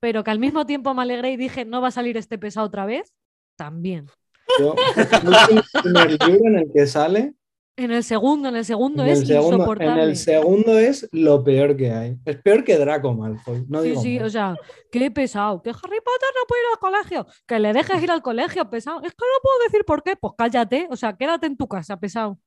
[0.00, 2.66] pero que al mismo tiempo me alegré y dije, no va a salir este pesado
[2.66, 3.14] otra vez,
[3.56, 4.06] también.
[4.58, 7.34] en el libro en el que sale.
[7.74, 10.02] En el segundo, en el segundo es insoportable.
[10.02, 12.18] En el segundo es lo peor que hay.
[12.26, 13.64] Es peor que Draco Malfoy.
[13.66, 14.54] No sí, sí, o sea,
[14.90, 15.62] qué pesado.
[15.62, 17.26] Que Harry Potter no puede ir al colegio.
[17.46, 19.00] Que le dejes ir al colegio, pesado.
[19.00, 20.16] Es que no puedo decir por qué.
[20.16, 20.86] Pues cállate.
[20.90, 22.38] O sea, quédate en tu casa, pesado.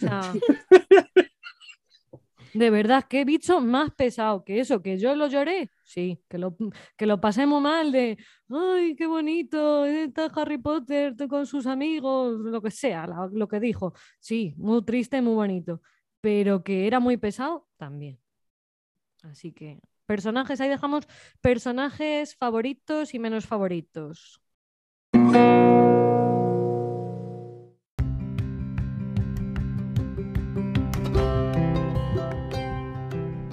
[2.54, 5.70] de verdad, qué bicho más pesado que eso, que yo lo lloré.
[5.84, 6.56] Sí, que lo,
[6.96, 8.18] que lo pasemos mal de,
[8.50, 13.94] ay, qué bonito, está Harry Potter con sus amigos, lo que sea, lo que dijo.
[14.20, 15.80] Sí, muy triste, muy bonito.
[16.20, 18.18] Pero que era muy pesado, también.
[19.22, 21.06] Así que, personajes, ahí dejamos
[21.40, 24.42] personajes favoritos y menos favoritos.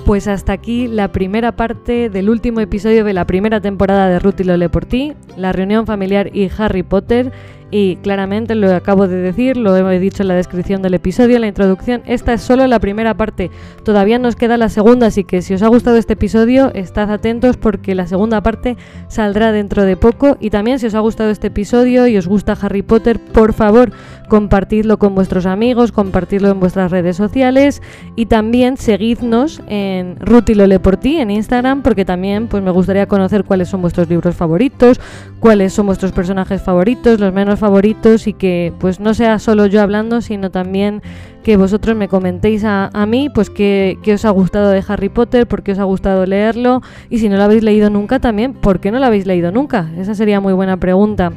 [0.05, 4.39] Pues hasta aquí la primera parte del último episodio de la primera temporada de Ruth
[4.39, 7.31] y por ti, la reunión familiar y Harry Potter.
[7.71, 11.41] Y claramente lo acabo de decir, lo he dicho en la descripción del episodio, en
[11.41, 13.49] la introducción, esta es solo la primera parte,
[13.83, 17.57] todavía nos queda la segunda, así que si os ha gustado este episodio, estad atentos
[17.57, 18.77] porque la segunda parte
[19.07, 20.37] saldrá dentro de poco.
[20.39, 23.91] Y también si os ha gustado este episodio y os gusta Harry Potter, por favor,
[24.27, 27.81] compartidlo con vuestros amigos, compartidlo en vuestras redes sociales
[28.15, 32.71] y también seguidnos en Ruth y Lole por ti en Instagram porque también pues me
[32.71, 34.99] gustaría conocer cuáles son vuestros libros favoritos,
[35.39, 39.81] cuáles son vuestros personajes favoritos, los menos favoritos y que pues no sea solo yo
[39.81, 41.01] hablando, sino también
[41.43, 45.47] que vosotros me comentéis a, mí pues qué, qué, os ha gustado de Harry Potter,
[45.47, 48.79] por qué os ha gustado leerlo y si no lo habéis leído nunca también, ¿por
[48.79, 49.91] qué no lo habéis leído nunca?
[49.95, 51.31] Esa sería muy buena pregunta.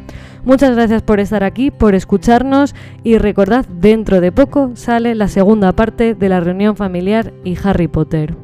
[0.49, 2.75] Muchas gracias por estar aquí, por escucharnos
[3.05, 7.87] y recordad, dentro de poco sale la segunda parte de la reunión familiar y Harry
[7.87, 8.35] Potter.